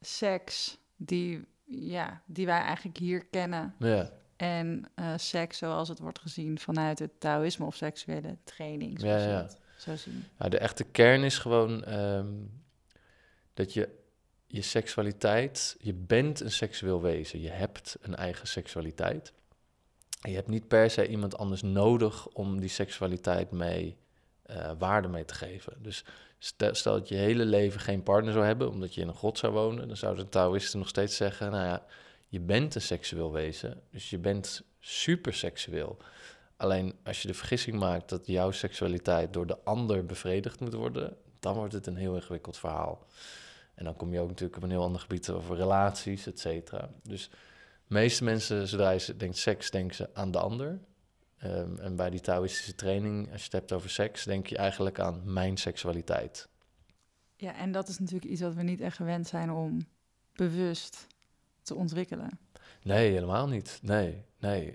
[0.00, 4.10] seks die, ja, die wij eigenlijk hier kennen ja.
[4.36, 9.28] en uh, seks zoals het wordt gezien vanuit het Taoïsme of seksuele training, zoals ja,
[9.28, 9.50] ja.
[9.76, 10.24] zo zien?
[10.38, 12.62] Ja, de echte kern is gewoon um,
[13.54, 14.03] dat je
[14.54, 17.40] je seksualiteit, je bent een seksueel wezen.
[17.40, 19.32] Je hebt een eigen seksualiteit.
[20.20, 23.96] Je hebt niet per se iemand anders nodig om die seksualiteit mee
[24.50, 25.72] uh, waarde mee te geven.
[25.78, 26.04] Dus
[26.38, 29.52] stel, dat je hele leven geen partner zou hebben, omdat je in een grot zou
[29.52, 31.86] wonen, dan zouden de Taoïsten nog steeds zeggen: Nou ja,
[32.28, 35.96] je bent een seksueel wezen, dus je bent super seksueel.
[36.56, 41.16] Alleen als je de vergissing maakt dat jouw seksualiteit door de ander bevredigd moet worden,
[41.40, 43.06] dan wordt het een heel ingewikkeld verhaal.
[43.74, 46.90] En dan kom je ook natuurlijk op een heel ander gebied over relaties, et cetera.
[47.02, 47.28] Dus
[47.86, 50.80] de meeste mensen, zodra je denkt seks, denken ze aan de ander.
[51.38, 55.00] Ehm, en bij die Taoïstische training, als je het hebt over seks, denk je eigenlijk
[55.00, 56.48] aan mijn seksualiteit.
[57.36, 59.86] Ja, en dat is natuurlijk iets wat we niet echt gewend zijn om
[60.32, 61.06] bewust
[61.62, 62.38] te ontwikkelen.
[62.82, 63.78] Nee, helemaal niet.
[63.82, 64.74] Nee, nee.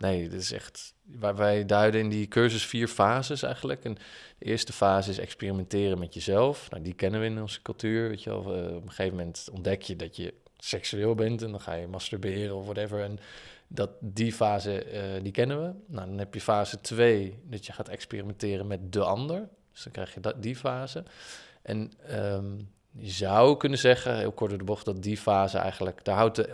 [0.00, 0.94] Nee, dat is echt...
[1.34, 3.84] Wij duiden in die cursus vier fases eigenlijk.
[3.84, 3.94] En
[4.38, 6.70] de eerste fase is experimenteren met jezelf.
[6.70, 8.56] Nou, die kennen we in onze cultuur, weet je wel.
[8.56, 11.42] Uh, op een gegeven moment ontdek je dat je seksueel bent...
[11.42, 13.02] en dan ga je masturberen of whatever.
[13.02, 13.18] En
[13.66, 15.72] dat, die fase, uh, die kennen we.
[15.86, 19.48] Nou, dan heb je fase 2, dat je gaat experimenteren met de ander.
[19.72, 21.04] Dus dan krijg je dat, die fase.
[21.62, 26.04] En um, je zou kunnen zeggen, heel kort door de bocht, dat die fase eigenlijk,
[26.04, 26.48] daar houdt de,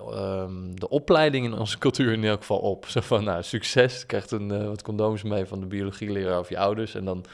[0.44, 2.86] um, de opleiding in onze cultuur in elk geval op.
[2.86, 6.58] Zo van, nou, succes, krijgt een, uh, wat condooms mee van de biologieleraar of je
[6.58, 6.94] ouders.
[6.94, 7.24] En dan,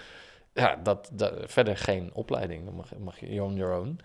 [0.55, 1.11] ja, dat,
[1.44, 4.00] verder geen opleiding, dan mag, je on your own.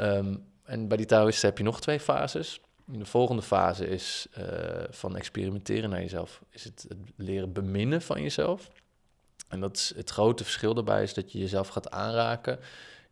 [0.00, 2.60] Um, en bij die Taoïsten heb je nog twee fases.
[2.84, 4.44] De volgende fase is uh,
[4.90, 6.42] van experimenteren naar jezelf.
[6.50, 8.70] Is het, het leren beminnen van jezelf.
[9.48, 12.58] En dat is het grote verschil daarbij is dat je jezelf gaat aanraken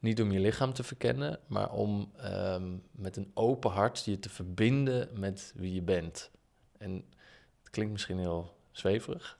[0.03, 4.29] niet om je lichaam te verkennen, maar om um, met een open hart je te
[4.29, 6.31] verbinden met wie je bent.
[6.79, 7.05] En
[7.61, 9.39] het klinkt misschien heel zweverig,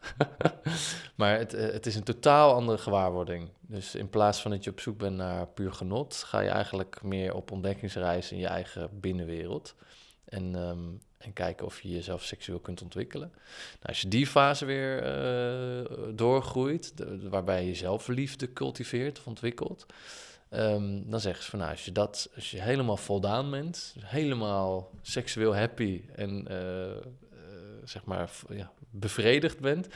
[1.17, 3.49] maar het, eh, het is een totaal andere gewaarwording.
[3.61, 7.03] Dus in plaats van dat je op zoek bent naar puur genot, ga je eigenlijk
[7.03, 9.75] meer op ontdekkingsreis in je eigen binnenwereld.
[10.25, 13.29] En, um, en kijken of je jezelf seksueel kunt ontwikkelen.
[13.29, 16.93] Nou, als je die fase weer uh, doorgroeit,
[17.29, 19.87] waarbij je zelfliefde cultiveert of ontwikkelt,
[20.55, 24.91] Um, dan zeggen ze van nou, als je dat, als je helemaal voldaan bent, helemaal
[25.03, 26.97] seksueel happy en uh, uh,
[27.85, 29.89] zeg maar ja, bevredigd bent,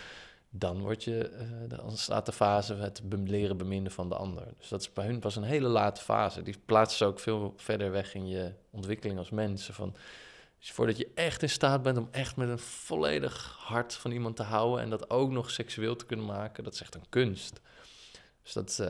[0.50, 4.44] dan word je, uh, dan staat de fase het leren beminnen van de ander.
[4.58, 6.42] Dus dat is bij hun pas een hele late fase.
[6.42, 9.74] Die plaatsen ze ook veel verder weg in je ontwikkeling als mensen.
[9.74, 9.96] Van,
[10.58, 14.42] voordat je echt in staat bent om echt met een volledig hart van iemand te
[14.42, 17.60] houden en dat ook nog seksueel te kunnen maken, dat is echt een kunst.
[18.42, 18.80] Dus dat,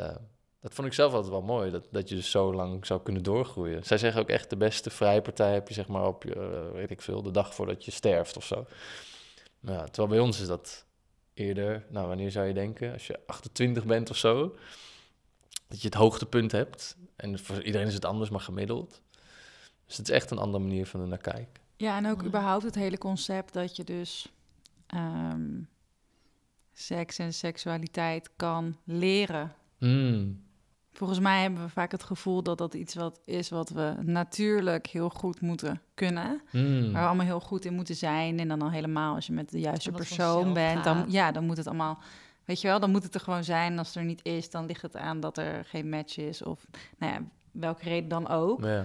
[0.66, 3.22] dat vond ik zelf altijd wel mooi, dat, dat je dus zo lang zou kunnen
[3.22, 3.84] doorgroeien.
[3.84, 6.90] Zij zeggen ook echt de beste vrijpartij heb je zeg maar op je, uh, weet
[6.90, 8.66] ik veel, de dag voordat je sterft of zo.
[9.60, 10.84] Nou, terwijl bij ons is dat
[11.34, 14.56] eerder, nou wanneer zou je denken, als je 28 bent of zo,
[15.68, 16.96] dat je het hoogtepunt hebt.
[17.16, 19.00] En voor iedereen is het anders, maar gemiddeld.
[19.86, 21.62] Dus het is echt een andere manier van er naar kijken.
[21.76, 24.32] Ja, en ook überhaupt het hele concept dat je dus
[24.94, 25.68] um,
[26.72, 29.54] seks en seksualiteit kan leren.
[29.78, 30.44] Mm.
[30.97, 34.86] Volgens mij hebben we vaak het gevoel dat dat iets wat is wat we natuurlijk
[34.86, 36.40] heel goed moeten kunnen.
[36.53, 36.92] Mm.
[36.92, 38.38] Waar we allemaal heel goed in moeten zijn.
[38.38, 41.57] En dan al helemaal als je met de juiste persoon bent, dan, ja, dan moet
[41.57, 41.99] het allemaal.
[42.44, 43.72] Weet je wel, dan moet het er gewoon zijn.
[43.72, 46.42] En als het er niet is, dan ligt het aan dat er geen match is.
[46.42, 46.66] Of
[46.99, 47.20] nou ja,
[47.51, 48.64] welke reden dan ook.
[48.64, 48.84] Ja.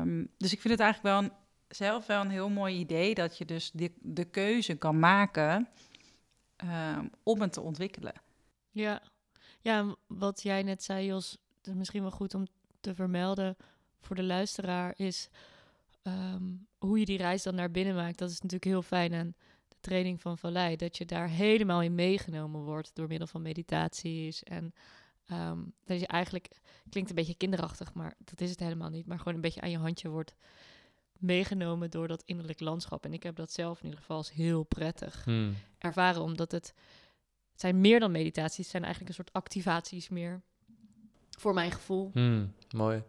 [0.00, 1.32] Um, dus ik vind het eigenlijk wel een,
[1.68, 5.68] zelf wel een heel mooi idee dat je dus de, de keuze kan maken
[6.96, 8.12] um, om het te ontwikkelen.
[8.70, 9.02] Ja,
[9.64, 12.46] ja, wat jij net zei, Jos, het is misschien wel goed om
[12.80, 13.56] te vermelden
[14.00, 15.28] voor de luisteraar, is
[16.02, 18.18] um, hoe je die reis dan naar binnen maakt.
[18.18, 19.34] Dat is natuurlijk heel fijn aan
[19.68, 24.42] de training van Vallei, dat je daar helemaal in meegenomen wordt door middel van meditaties.
[24.42, 24.74] En
[25.32, 26.48] um, dat je eigenlijk,
[26.88, 29.70] klinkt een beetje kinderachtig, maar dat is het helemaal niet, maar gewoon een beetje aan
[29.70, 30.34] je handje wordt
[31.18, 33.04] meegenomen door dat innerlijk landschap.
[33.04, 35.54] En ik heb dat zelf in ieder geval als heel prettig Hmm.
[35.78, 36.74] ervaren, omdat het
[37.54, 40.42] het zijn meer dan meditaties, het zijn eigenlijk een soort activaties meer.
[41.38, 42.10] Voor mijn gevoel.
[42.12, 43.02] Hmm, mooi.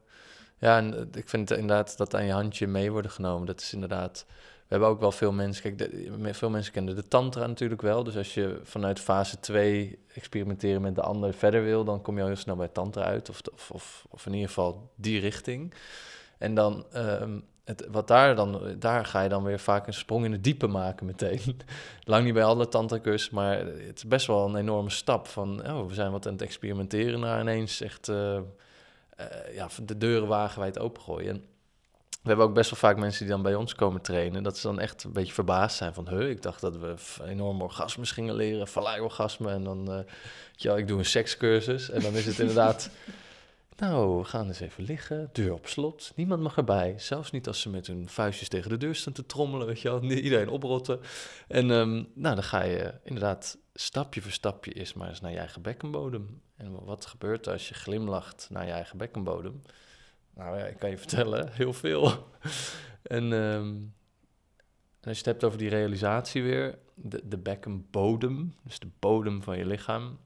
[0.57, 3.45] Ja, en uh, ik vind inderdaad dat aan je handje mee worden genomen.
[3.45, 4.25] Dat is inderdaad.
[4.27, 5.63] We hebben ook wel veel mensen.
[5.63, 8.03] Kijk, de, veel mensen kennen de Tantra natuurlijk wel.
[8.03, 12.21] Dus als je vanuit fase 2 experimenteren met de ander verder wil, dan kom je
[12.21, 13.29] al heel snel bij Tantra uit.
[13.29, 15.73] Of, of, of, of in ieder geval die richting.
[16.37, 16.85] En dan.
[16.95, 20.43] Um, het, wat daar dan, daar ga je dan weer vaak een sprong in het
[20.43, 21.41] diepe maken meteen.
[22.03, 25.87] Lang niet bij alle tantracurs, maar het is best wel een enorme stap van, oh,
[25.87, 28.41] we zijn wat aan het experimenteren naar ineens echt, uh, uh,
[29.53, 31.29] ja, de deuren wagenwijd opengooien.
[31.29, 31.43] En
[32.21, 34.67] we hebben ook best wel vaak mensen die dan bij ons komen trainen, dat ze
[34.67, 36.95] dan echt een beetje verbaasd zijn van, huh, ik dacht dat we
[37.25, 39.99] enorm orgasmes gingen leren, vallei-orgasme, en dan, uh,
[40.55, 42.89] ja, ik doe een sekscursus, en dan is het inderdaad...
[43.77, 46.93] Nou, we gaan eens even liggen, deur op slot, niemand mag erbij.
[46.97, 49.89] Zelfs niet als ze met hun vuistjes tegen de deur staan te trommelen, weet je
[49.89, 50.03] wel.
[50.11, 50.99] Iedereen oprotten.
[51.47, 55.37] En um, nou, dan ga je inderdaad stapje voor stapje eerst maar eens naar je
[55.37, 56.41] eigen bekkenbodem.
[56.55, 59.61] En wat gebeurt er als je glimlacht naar je eigen bekkenbodem?
[60.33, 62.27] Nou ja, ik kan je vertellen, heel veel.
[63.01, 63.75] En, ehm,
[64.99, 69.43] en als je het hebt over die realisatie weer, de, de bekkenbodem, dus de bodem
[69.43, 70.19] van je lichaam.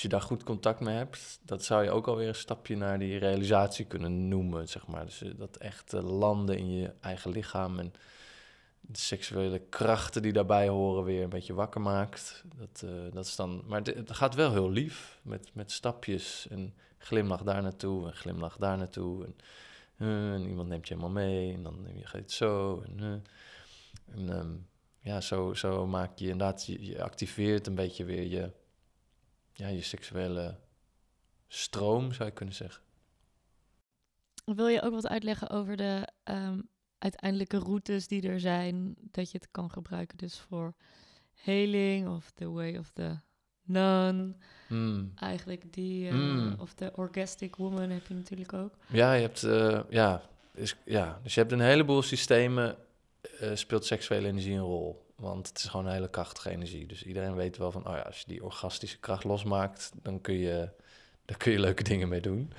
[0.00, 2.98] Als je daar goed contact mee hebt, dat zou je ook alweer een stapje naar
[2.98, 5.04] die realisatie kunnen noemen, zeg maar.
[5.04, 7.92] Dus eh, dat echt eh, landen in je eigen lichaam en
[8.80, 12.44] de seksuele krachten die daarbij horen weer een beetje wakker maakt.
[12.56, 16.74] Dat, eh, dat is dan, maar het gaat wel heel lief, met, met stapjes en
[16.98, 19.26] glimlach daar naartoe en glimlach daar naartoe.
[19.98, 22.82] En, iemand neemt je helemaal mee en dan je het zo.
[22.86, 23.24] En,
[24.14, 24.66] en um,
[25.00, 28.50] ja, zo, zo maak je inderdaad, je, activeert een beetje weer je,
[29.60, 30.56] ja, je seksuele
[31.48, 32.82] stroom, zou je kunnen zeggen.
[34.44, 39.38] Wil je ook wat uitleggen over de um, uiteindelijke routes die er zijn, dat je
[39.38, 40.74] het kan gebruiken dus voor
[41.32, 43.18] heling of the way of the
[43.62, 44.36] nun.
[44.68, 45.12] Mm.
[45.14, 46.54] Eigenlijk die, uh, Mm.
[46.58, 48.74] of de orgastic woman heb je natuurlijk ook.
[48.88, 50.22] Ja, je hebt, uh, ja,
[50.54, 52.76] is, ja, dus je hebt een heleboel systemen,
[53.40, 55.08] uh, speelt seksuele energie een rol.
[55.20, 56.86] Want het is gewoon een hele krachtige energie.
[56.86, 60.34] Dus iedereen weet wel van, oh ja, als je die orgastische kracht losmaakt, dan kun
[60.34, 60.68] je,
[61.24, 62.52] daar kun je leuke dingen mee doen.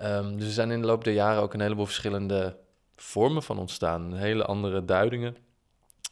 [0.00, 2.56] Um, dus er zijn in de loop der jaren ook een heleboel verschillende
[2.96, 4.14] vormen van ontstaan.
[4.14, 5.36] Hele andere duidingen,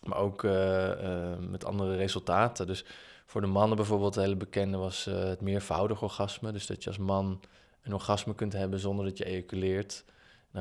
[0.03, 2.67] maar ook uh, uh, met andere resultaten.
[2.67, 2.85] Dus
[3.27, 6.53] voor de mannen bijvoorbeeld, het hele bekende was uh, het meervoudig orgasme.
[6.53, 7.41] Dus dat je als man
[7.83, 10.05] een orgasme kunt hebben zonder dat je ejaculeert.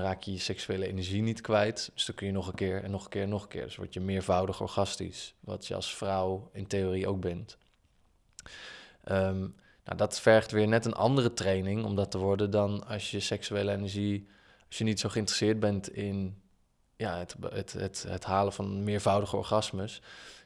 [0.01, 1.89] Raak je je seksuele energie niet kwijt.
[1.93, 3.63] Dus dan kun je nog een keer en nog een keer en nog een keer.
[3.63, 5.33] Dus word je meervoudig orgastisch.
[5.39, 7.57] Wat je als vrouw in theorie ook bent.
[9.11, 13.11] Um, nou, dat vergt weer net een andere training om dat te worden dan als
[13.11, 14.27] je seksuele energie
[14.67, 16.41] als je niet zo geïnteresseerd bent in
[16.95, 20.01] ja, het, het, het, het halen van meervoudige orgasmes,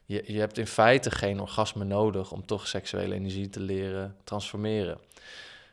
[0.05, 4.99] je, je hebt in feite geen orgasme nodig om toch seksuele energie te leren transformeren.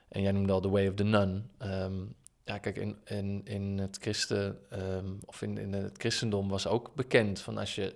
[0.08, 1.50] En jij noemde al The Way of the Nun.
[1.62, 2.14] Um,
[2.48, 6.94] ja, kijk, in, in, in het christen, um, of in, in het christendom was ook
[6.94, 7.94] bekend van als je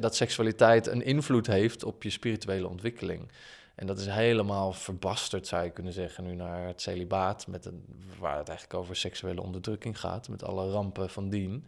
[0.00, 3.30] dat seksualiteit een invloed heeft op je spirituele ontwikkeling.
[3.74, 7.84] En dat is helemaal verbasterd, zou je kunnen zeggen, nu naar het celibaat, met een,
[8.18, 11.66] waar het eigenlijk over seksuele onderdrukking gaat, met alle rampen van dien.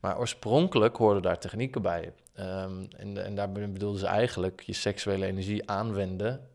[0.00, 2.12] Maar oorspronkelijk hoorden daar technieken bij.
[2.38, 6.48] Um, en, en daar bedoelden ze eigenlijk je seksuele energie aanwenden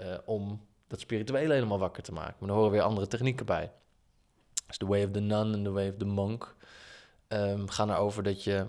[0.00, 2.36] uh, om dat spirituele helemaal wakker te maken.
[2.38, 3.72] Maar er horen weer andere technieken bij.
[4.66, 6.56] Dus the way of the nun en the way of the monk
[7.28, 8.66] um, gaan erover dat je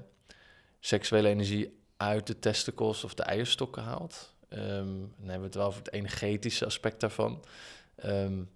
[0.79, 4.33] seksuele energie uit de testicles of de eierstokken haalt.
[4.49, 4.59] Um,
[5.17, 7.43] dan hebben we het wel over het energetische aspect daarvan.
[8.05, 8.49] Um,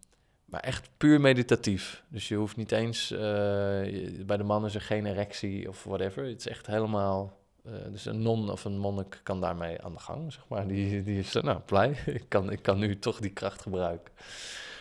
[0.45, 2.03] maar echt puur meditatief.
[2.07, 3.07] Dus je hoeft niet eens...
[3.07, 6.25] Je, bij de mannen is er geen erectie of whatever.
[6.25, 7.37] Het is echt helemaal...
[7.67, 10.67] Uh, dus een non of een monnik kan daarmee aan de gang, zeg maar.
[10.67, 11.89] Die, die is nou blij.
[12.05, 14.13] ik, kan, ik kan nu toch die kracht gebruiken.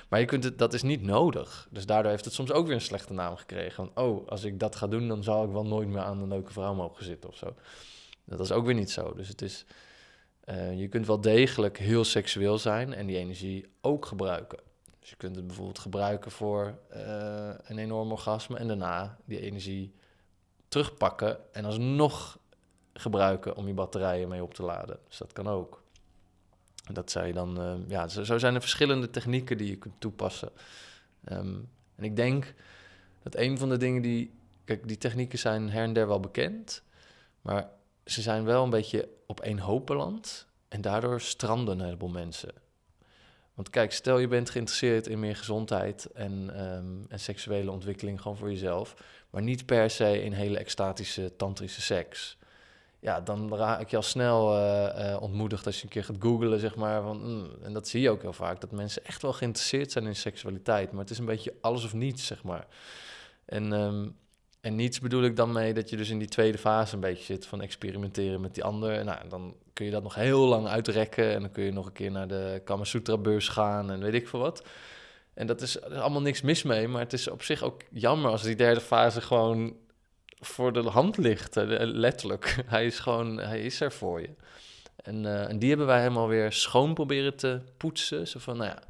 [0.09, 1.68] Maar je kunt het, dat is niet nodig.
[1.70, 3.72] Dus daardoor heeft het soms ook weer een slechte naam gekregen.
[3.72, 6.28] Van, oh, als ik dat ga doen, dan zal ik wel nooit meer aan een
[6.28, 7.55] leuke vrouw mogen zitten of zo.
[8.24, 9.14] Dat is ook weer niet zo.
[9.14, 9.64] Dus het is...
[10.45, 14.59] Uh, je kunt wel degelijk heel seksueel zijn en die energie ook gebruiken.
[15.01, 19.95] Dus je kunt het bijvoorbeeld gebruiken voor uh, een enorm orgasme en daarna die energie
[20.68, 22.39] terugpakken en alsnog
[22.99, 24.99] gebruiken om je batterijen mee op te laden.
[25.09, 25.83] Dus dat kan ook.
[26.93, 30.51] Dat je dan, uh, ja, zo, zijn er verschillende technieken die je kunt toepassen.
[31.33, 32.55] Um, en ik denk
[33.23, 34.35] dat een van de dingen die,
[34.65, 36.83] kijk, die technieken zijn her en der wel bekend,
[37.43, 37.69] maar
[38.05, 40.47] ze zijn wel een beetje op één hoop beland.
[40.69, 42.53] En daardoor stranden een heleboel mensen.
[43.55, 48.37] Want kijk, stel je bent geïnteresseerd in meer gezondheid en, um, en seksuele ontwikkeling gewoon
[48.37, 48.97] voor jezelf,
[49.31, 52.39] maar niet per se in hele extatische tantrische seks.
[53.07, 56.77] Ja, dan raak je al snel uh, ontmoedigd als je een keer gaat googlen, zeg
[56.77, 57.03] maar.
[57.03, 60.07] Van, mm, en dat zie je ook heel vaak, dat mensen echt wel geïnteresseerd zijn
[60.07, 62.67] in seksualiteit, maar het is een beetje alles of niets, zeg maar.
[63.45, 64.17] En um,
[64.61, 67.25] en niets bedoel ik dan mee dat je dus in die tweede fase een beetje
[67.25, 69.05] zit van experimenteren met die ander.
[69.05, 71.93] Nou, dan kun je dat nog heel lang uitrekken en dan kun je nog een
[71.93, 74.67] keer naar de Kama Sutra beurs gaan en weet ik veel wat.
[75.35, 78.43] En dat is allemaal niks mis mee, maar het is op zich ook jammer als
[78.43, 79.77] die derde fase gewoon
[80.41, 82.57] voor de hand ligt, letterlijk.
[82.66, 84.30] Hij is gewoon, hij is er voor je.
[84.97, 88.28] En, uh, en die hebben wij helemaal weer schoon proberen te poetsen.
[88.28, 88.82] Zo van, nou ja,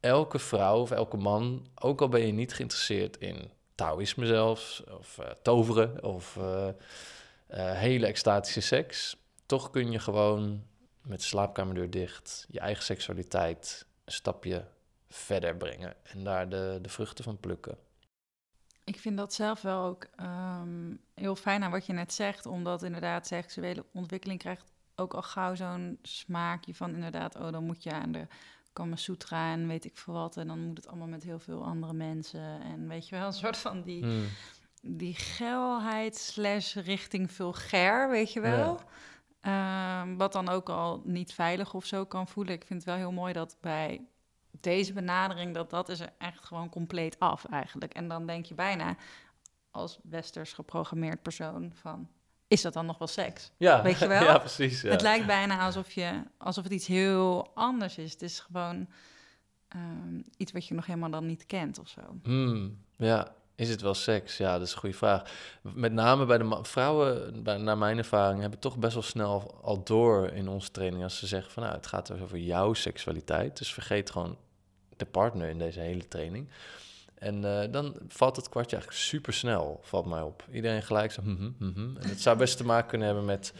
[0.00, 5.18] elke vrouw of elke man, ook al ben je niet geïnteresseerd in Taoïsme zelfs, of
[5.20, 6.38] uh, toveren, of
[7.56, 9.16] hele extatische seks.
[9.46, 10.62] Toch kun je gewoon
[11.02, 14.64] met de slaapkamerdeur dicht je eigen seksualiteit een stapje
[15.08, 17.78] verder brengen en daar de, de vruchten van plukken.
[18.84, 22.82] Ik vind dat zelf wel ook um, heel fijn aan wat je net zegt, omdat
[22.82, 27.92] inderdaad seksuele ontwikkeling krijgt ook al gauw zo'n smaakje van inderdaad, oh dan moet je
[27.92, 28.26] aan de
[28.72, 30.36] Kama Sutra en weet ik veel wat.
[30.36, 32.60] En dan moet het allemaal met heel veel andere mensen.
[32.60, 34.26] En weet je wel, een soort van die, Hmm.
[34.82, 38.80] die geilheid slash richting vulgair, weet je wel.
[39.40, 42.54] Ehm, wat dan ook al niet veilig of zo kan voelen.
[42.54, 44.06] Ik vind het wel heel mooi dat bij
[44.64, 45.54] deze benadering...
[45.54, 47.94] dat dat is er echt gewoon compleet af eigenlijk.
[47.94, 48.96] En dan denk je bijna
[49.70, 52.08] als westers geprogrammeerd persoon van...
[52.48, 53.50] is dat dan nog wel seks?
[53.56, 54.22] Ja, Weet je wel?
[54.22, 54.80] ja, precies.
[54.80, 54.90] Ja.
[54.90, 58.12] Het lijkt bijna alsof, je, alsof het iets heel anders is.
[58.12, 58.88] Het is gewoon
[59.68, 62.00] ehm, iets wat je nog helemaal dan niet kent of zo.
[62.22, 64.36] Hmm, ja, is het wel seks?
[64.36, 65.30] Ja, dat is een goede vraag.
[65.62, 69.84] Met name bij de vrouwen, bij, naar mijn ervaring, hebben toch best wel snel al
[69.84, 73.58] door in onze training als ze zeggen van nou, het gaat over jouw seksualiteit.
[73.58, 74.36] Dus vergeet gewoon
[74.96, 76.48] de partner in deze hele training.
[77.14, 80.44] En eh, dan valt het kwartje eigenlijk super snel, valt mij op.
[80.52, 81.96] Iedereen gelijk zo, mhm, mhm.
[82.00, 83.52] En het zou best te maken kunnen hebben met...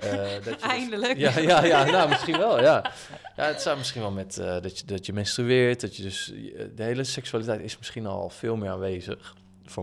[0.00, 1.16] eh, dat je dus- Eindelijk.
[1.18, 2.92] ja, ja, ja, nou misschien wel, ja.
[3.36, 6.32] Ja, het zou misschien wel met eh, dat, je, dat je menstrueert, dat je dus...
[6.74, 9.34] De hele seksualiteit is misschien al veel meer aanwezig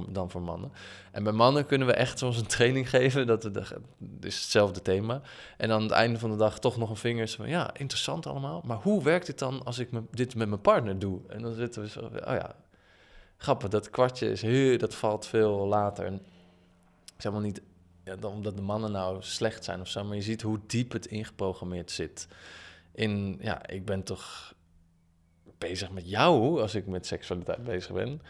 [0.10, 0.72] dan voor mannen.
[1.12, 3.66] En bij mannen kunnen we echt ons een training geven, dat we de,
[3.98, 5.22] dus hetzelfde thema.
[5.58, 8.62] En aan het einde van de dag toch nog een vinger van, ja, interessant allemaal.
[8.66, 11.20] Maar hoe werkt het dan als ik me, dit met mijn partner doe?
[11.28, 12.56] En dan zitten we zo, oh ja,
[13.38, 16.06] grappig, dat kwartje is heel, dat valt veel later.
[16.06, 16.22] En
[17.32, 17.62] maar niet
[18.04, 21.06] ja, omdat de mannen nou slecht zijn of zo, maar je ziet hoe diep het
[21.06, 22.28] ingeprogrammeerd zit.
[22.92, 24.54] In, ja, ik ben toch
[25.58, 28.22] bezig met jou als ik met seksualiteit bezig ben.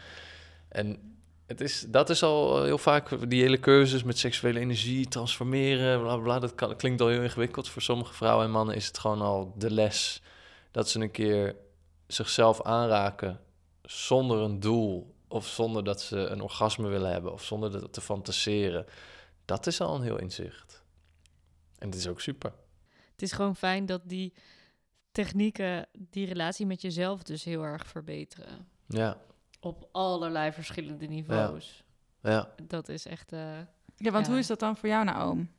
[0.68, 1.13] En
[1.46, 6.14] het is, dat is al heel vaak die hele cursus met seksuele energie, transformeren, bla
[6.14, 6.38] bla, bla.
[6.38, 7.68] Dat kan, klinkt al heel ingewikkeld.
[7.68, 10.22] Voor sommige vrouwen en mannen is het gewoon al de les
[10.70, 11.56] dat ze een keer
[12.06, 13.40] zichzelf aanraken
[13.82, 18.00] zonder een doel of zonder dat ze een orgasme willen hebben of zonder dat te
[18.00, 18.86] fantaseren.
[19.44, 20.82] Dat is al een heel inzicht.
[21.78, 22.52] En het is ook super.
[23.12, 24.32] Het is gewoon fijn dat die
[25.12, 28.68] technieken die relatie met jezelf dus heel erg verbeteren.
[28.86, 29.18] Ja,
[29.64, 31.84] Op allerlei verschillende niveaus.
[32.22, 32.54] ja.
[32.62, 33.32] Dat is echt...
[33.32, 33.58] eh,
[33.96, 34.30] Ja, want Ja.
[34.30, 35.50] hoe is dat dan voor jou nou, oom?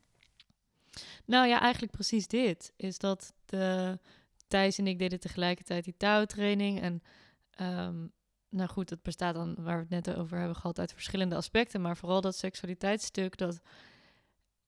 [1.26, 2.74] Nou ja, eigenlijk precies dit.
[2.76, 4.00] Is dat de
[4.48, 6.82] Thijs en ik deden tegelijkertijd die touwtraining.
[6.82, 7.04] En
[7.52, 8.06] ehm,
[8.50, 11.82] nou goed, dat bestaat dan, waar we het net over hebben gehad, uit verschillende aspecten.
[11.82, 13.60] Maar vooral dat seksualiteitsstuk, dat...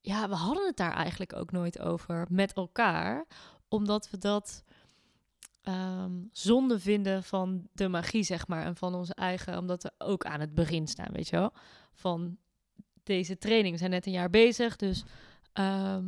[0.02, 3.26] Ja, we hadden het daar eigenlijk ook nooit over met elkaar.
[3.68, 4.64] Omdat we dat
[5.68, 8.66] ehm, zonde vinden van de magie, zeg maar.
[8.66, 11.54] En van onze eigen, omdat we ook aan het begin staan, weet je wel.
[11.94, 12.38] Van
[13.04, 13.72] deze training.
[13.72, 15.04] We zijn net een jaar bezig, dus...
[15.54, 16.06] ehm,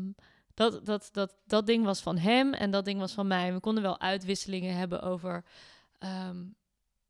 [0.54, 3.54] dat, dat, dat, dat ding was van hem en dat ding was van mij.
[3.54, 5.44] We konden wel uitwisselingen hebben over...
[5.98, 6.38] ehm,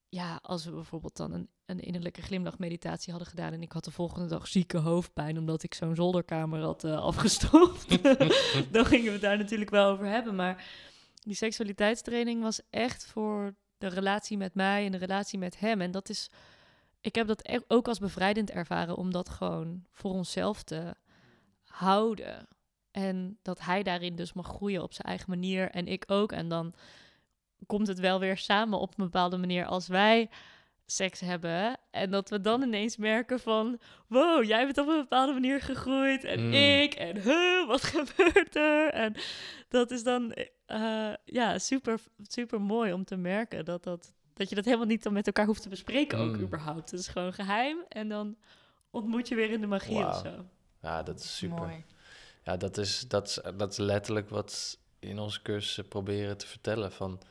[0.10, 3.54] ja, als we bijvoorbeeld dan een, een innerlijke glimlachmeditatie hadden gedaan...
[3.54, 5.38] en ik had de volgende dag zieke hoofdpijn...
[5.38, 8.04] omdat ik zo'n zolderkamer had eh, afgestopt.
[8.74, 10.36] dan gingen we daar natuurlijk wel over hebben.
[10.36, 10.66] Maar
[11.20, 14.86] die seksualiteitstraining was echt voor de relatie met mij...
[14.86, 15.82] en de relatie met hem.
[15.82, 16.30] En dat is...
[17.02, 18.96] Ik heb dat e- ook als bevrijdend ervaren...
[18.96, 20.96] om dat gewoon voor onszelf te
[21.64, 22.48] houden...
[22.92, 26.32] En dat hij daarin dus mag groeien op zijn eigen manier en ik ook.
[26.32, 26.74] En dan
[27.66, 30.30] komt het wel weer samen op een bepaalde manier als wij
[30.92, 31.78] seks hebben.
[31.92, 33.80] En dat we dan ineens merken van...
[34.08, 36.24] Wow, jij bent op een bepaalde manier gegroeid.
[36.24, 36.54] En Mm.
[36.54, 36.94] ik.
[36.94, 38.90] En huh, wat gebeurt er?
[38.92, 39.16] En
[39.70, 40.34] dat is dan
[40.66, 43.66] eh, ja, super, super mooi om te merken.
[43.66, 46.42] Dat, dat, dat je dat helemaal niet dan met elkaar hoeft te bespreken ook Mm.
[46.42, 46.92] überhaupt.
[46.92, 47.78] Het is gewoon geheim.
[47.90, 48.36] En dan
[48.92, 50.46] ontmoet je weer in de magie of zo.
[50.82, 51.58] ja, dat is super.
[51.58, 51.84] Mooi.
[52.44, 56.92] Ja, dat is, dat, is, dat is letterlijk wat in onze cursus proberen te vertellen.
[56.92, 57.22] Van,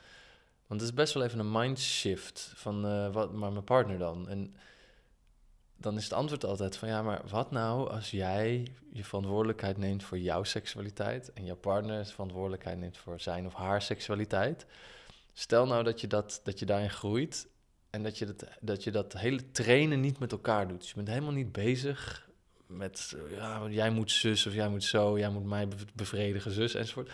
[0.69, 4.29] want het is best wel even een mindshift van, eh, wat, maar mijn partner dan?
[4.29, 4.55] En
[5.77, 10.03] dan is het antwoord altijd van, ja, maar wat nou als jij je verantwoordelijkheid neemt
[10.03, 14.67] voor jouw seksualiteit en jouw partner verantwoordelijkheid neemt voor zijn of haar seksualiteit?
[15.33, 17.49] Stel nou dat je, dat, dat je daarin groeit
[17.91, 20.79] en dat je dat, dat je dat hele trainen niet met elkaar doet.
[20.81, 22.29] Dus je bent helemaal niet bezig
[22.67, 26.75] met, ja, jij moet zus of jij moet zo, jij moet mij bev- bevredigen, zus
[26.75, 27.11] enzovoort.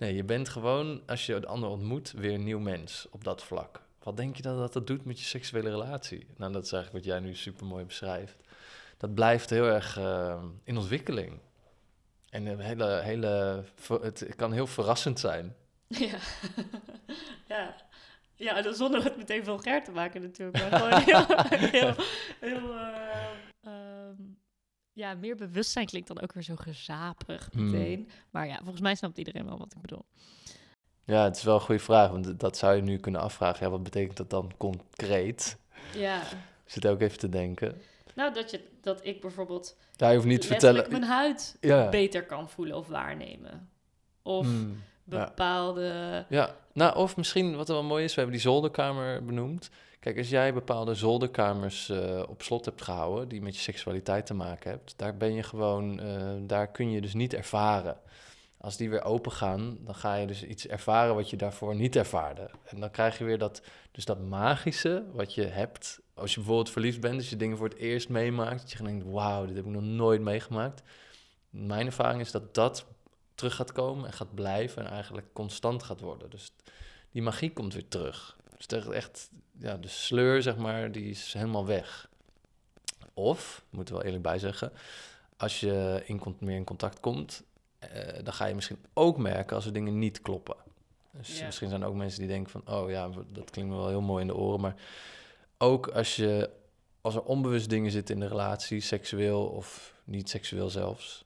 [0.00, 3.42] Nee, je bent gewoon, als je de ander ontmoet, weer een nieuw mens op dat
[3.42, 3.82] vlak.
[4.02, 6.26] Wat denk je dat dat, dat doet met je seksuele relatie?
[6.36, 8.36] Nou, dat is eigenlijk wat jij nu super mooi beschrijft.
[8.96, 11.38] Dat blijft heel erg eh, in ontwikkeling.
[12.30, 15.54] En een hele, hele, het kan heel verrassend zijn.
[15.88, 16.18] Ja.
[17.48, 17.76] ja.
[18.34, 20.70] Ja, zonder het meteen vulgair te maken natuurlijk.
[20.70, 21.26] Maar gewoon heel,
[21.70, 21.94] heel,
[22.40, 23.49] heel eh, ehm,
[25.00, 27.70] ja, meer bewustzijn klinkt dan ook weer zo gezapig Hmm.
[27.70, 28.08] meteen.
[28.30, 30.04] Maar ja, volgens mij snapt iedereen wel wat ik bedoel.
[31.04, 33.64] Ja, het is wel een goede vraag, want dat zou je nu kunnen afvragen.
[33.64, 35.58] Ja, wat betekent dat dan concreet?
[35.96, 36.22] Ja.
[36.66, 37.80] Ik zit ook even te denken.
[38.14, 40.90] Nou, dat, je, dat ik bijvoorbeeld Ja, je hoeft niet te vertellen.
[40.90, 41.88] mijn huid Ja.
[41.88, 43.68] beter kan voelen of waarnemen.
[44.22, 44.82] Of Hmm.
[45.04, 46.24] bepaalde...
[46.28, 49.70] Ja, nou, of misschien wat er wel mooi is, we hebben die zolderkamer benoemd.
[50.00, 54.34] Kijk, als jij bepaalde zolderkamers eh, op slot hebt gehouden, die met je seksualiteit te
[54.34, 58.00] maken hebt, daar ben je gewoon, eh, daar kun je dus niet ervaren.
[58.56, 61.96] Als die weer open gaan, dan ga je dus iets ervaren wat je daarvoor niet
[61.96, 62.50] ervaarde.
[62.64, 66.00] En dan krijg je weer dat, dus dat magische wat je hebt.
[66.14, 69.04] Als je bijvoorbeeld verliefd bent, dus je dingen voor het eerst meemaakt, dat je denkt,
[69.04, 70.82] wauw, dit heb ik nog nooit meegemaakt.
[71.50, 72.86] Mijn ervaring is dat dat
[73.34, 76.30] terug gaat komen en gaat blijven en eigenlijk constant gaat worden.
[76.30, 76.52] Dus
[77.10, 78.38] die magie komt weer terug.
[78.66, 82.08] Dus echt, ja, de sleur, zeg maar, die is helemaal weg.
[83.14, 84.72] Of, moeten we wel eerlijk bij zeggen,
[85.36, 87.42] als je in, meer in contact komt,
[87.78, 90.56] eh, dan ga je misschien ook merken als er dingen niet kloppen.
[91.10, 93.88] Dus misschien zijn er ook mensen die denken van, oh ja, dat klinkt me wel
[93.88, 94.74] heel mooi in de oren, maar
[95.58, 96.50] ook als je,
[97.00, 101.24] als er onbewust dingen zitten in de relatie, seksueel of niet seksueel zelfs,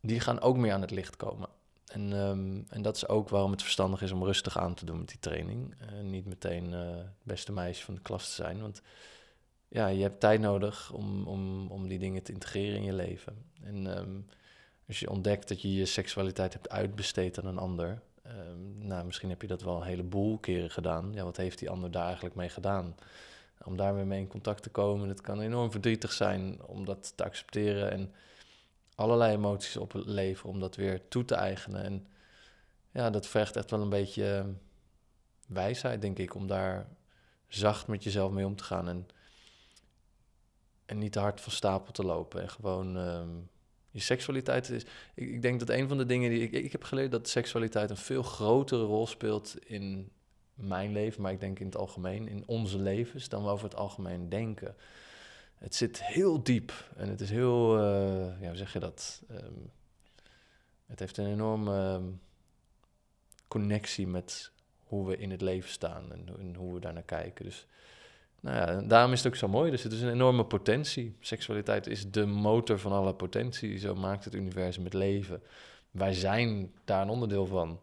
[0.00, 1.48] die gaan ook meer aan het licht komen.
[1.88, 4.98] En, um, en dat is ook waarom het verstandig is om rustig aan te doen
[4.98, 5.74] met die training.
[5.82, 8.60] Uh, niet meteen uh, het beste meisje van de klas te zijn.
[8.60, 8.82] Want
[9.68, 13.44] ja, je hebt tijd nodig om, om, om die dingen te integreren in je leven.
[13.62, 14.26] En um,
[14.86, 18.00] als je ontdekt dat je je seksualiteit hebt uitbesteed aan een ander...
[18.26, 21.12] Um, nou, misschien heb je dat wel een heleboel keren gedaan.
[21.12, 22.96] Ja, wat heeft die ander daar eigenlijk mee gedaan?
[23.64, 27.12] Om daar weer mee in contact te komen, het kan enorm verdrietig zijn om dat
[27.16, 27.90] te accepteren...
[27.90, 28.12] en
[28.98, 31.82] allerlei emoties opleveren om dat weer toe te eigenen.
[31.84, 32.06] En
[32.90, 34.50] ja, dat vergt echt wel een beetje ehm,
[35.46, 36.88] wijsheid, denk ik, om daar
[37.48, 39.08] zacht met jezelf mee om te gaan en,
[40.86, 42.42] en niet te hard van stapel te lopen.
[42.42, 43.28] En gewoon ehm,
[43.90, 44.82] je seksualiteit is.
[45.14, 47.90] Ik, ik, denk dat een van de dingen die ik, ik heb geleerd dat seksualiteit
[47.90, 50.10] een veel grotere rol speelt in
[50.54, 53.76] mijn leven, maar ik denk in het algemeen, in onze levens, dan we over het
[53.76, 54.76] algemeen denken
[55.58, 59.22] het zit heel diep en het is heel, uh, ja, hoe zeg je dat?
[59.30, 59.70] Um,
[60.86, 62.04] het heeft een enorme ehm,
[63.48, 64.52] connectie met
[64.84, 67.44] hoe we in het leven staan en, hoe we daar naar kijken.
[67.44, 67.66] Dus
[68.40, 69.70] nou ja, daarom is het ook zo mooi.
[69.70, 71.16] Dus het is een enorme potentie.
[71.20, 73.78] Seksualiteit is de motor van alle potentie.
[73.78, 75.42] Zo maakt het universum het leven.
[75.90, 77.80] Wij zijn daar een onderdeel van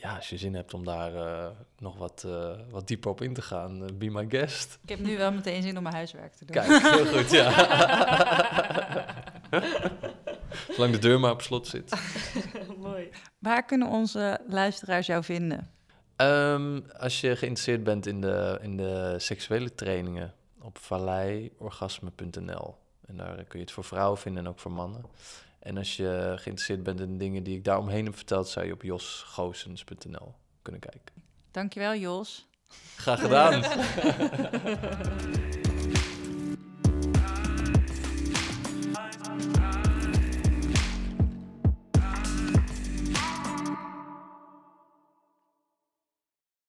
[0.00, 1.46] ja, als je zin hebt om daar uh,
[1.78, 4.78] nog wat, uh, wat dieper op in te gaan, uh, be my guest.
[4.82, 6.56] Ik heb nu wel meteen zin om mijn huiswerk te doen.
[6.56, 7.50] Kijk, heel goed, ja.
[10.74, 11.94] Zolang de deur maar op slot zit.
[12.78, 13.08] Mooi.
[13.38, 15.70] Waar kunnen onze luisteraars jou vinden?
[16.16, 22.74] Um, als je geïnteresseerd bent in de, in de seksuele trainingen op valleiorgasme.nl.
[23.06, 25.04] En daar kun je het voor vrouwen vinden en ook voor mannen.
[25.58, 28.82] En als je geïnteresseerd bent in dingen die ik daaromheen heb verteld, zou je op
[28.82, 31.14] josgoosens.nl kunnen kijken.
[31.50, 32.48] Dankjewel, Jos.
[32.96, 33.62] Graag gedaan.